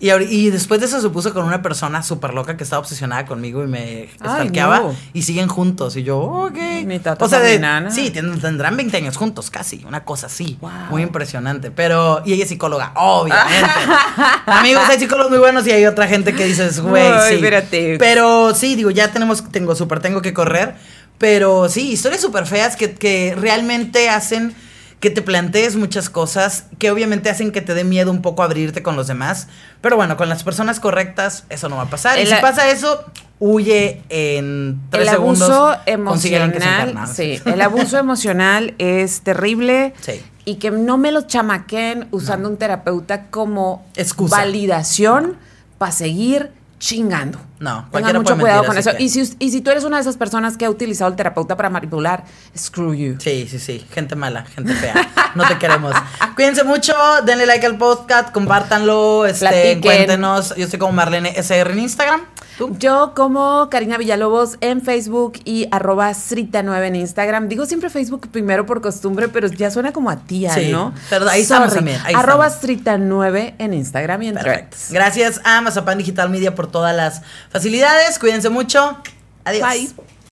[0.00, 3.24] Y, y después de eso se puso con una persona súper loca que estaba obsesionada
[3.24, 4.80] conmigo y me stalkeaba.
[4.80, 4.96] no.
[5.12, 5.94] Y siguen juntos.
[5.94, 6.58] Y yo, ok.
[6.86, 7.60] Mi tata o sea, de-
[7.92, 9.84] sí, tendrán 20 años juntos casi.
[9.86, 10.58] Una cosa así.
[10.60, 10.70] Wow.
[10.90, 11.70] Muy impresionante.
[11.70, 13.70] Pero, y ella es psicóloga, obviamente.
[14.46, 17.34] Amigos, hay psicólogos muy buenos y hay otra gente que dices, güey, Ay, sí.
[17.36, 17.96] espérate.
[17.98, 20.74] Pero sí, digo, ya tenemos, tengo súper, tengo que correr.
[21.22, 24.56] Pero sí, historias súper feas que, que realmente hacen
[24.98, 28.82] que te plantees muchas cosas, que obviamente hacen que te dé miedo un poco abrirte
[28.82, 29.46] con los demás.
[29.80, 32.18] Pero bueno, con las personas correctas, eso no va a pasar.
[32.18, 33.04] y El si pasa eso,
[33.38, 36.08] huye en tres el abuso segundos.
[36.12, 37.14] consigue a alguien que se emocional, encarna.
[37.14, 40.20] sí, el abuso emocional es terrible Sí.
[40.44, 44.38] y que no me lo chamaquen usando un terapeuta como Excusa.
[44.38, 45.36] validación
[45.78, 46.50] para seguir
[46.80, 47.38] chingando.
[47.62, 48.98] No, cualquiera mucho puede cuidado mentir, con eso.
[48.98, 51.16] que- Y si, y si tú eres una de esas personas que ha utilizado el
[51.16, 52.24] terapeuta para manipular,
[52.58, 53.16] screw you.
[53.20, 53.86] Sí, sí, sí.
[53.92, 54.94] Gente mala, gente fea.
[55.34, 55.94] No te queremos.
[56.34, 56.92] Cuídense mucho,
[57.24, 59.80] denle like al podcast, compártanlo, este, Platiquen.
[59.80, 60.54] cuéntenos.
[60.56, 62.22] Yo estoy como Marlene SR en Instagram.
[62.58, 62.76] ¿Tú?
[62.78, 67.48] Yo como Karina Villalobos en Facebook y arroba Srita9 en Instagram.
[67.48, 70.92] Digo siempre Facebook primero por costumbre, pero ya suena como a tía, Sí, ¿no?
[71.08, 71.76] pero ahí estamos Sorry.
[71.76, 72.68] también, ahí arroba estamos.
[72.84, 74.34] Srita9 en Instagram y en.
[74.36, 74.88] Threads.
[74.92, 77.22] Gracias a Mazapan Digital Media por todas las
[77.52, 78.18] facilidades.
[78.18, 78.96] Cuídense mucho.
[79.44, 79.68] Adiós.
[79.68, 80.11] Bye.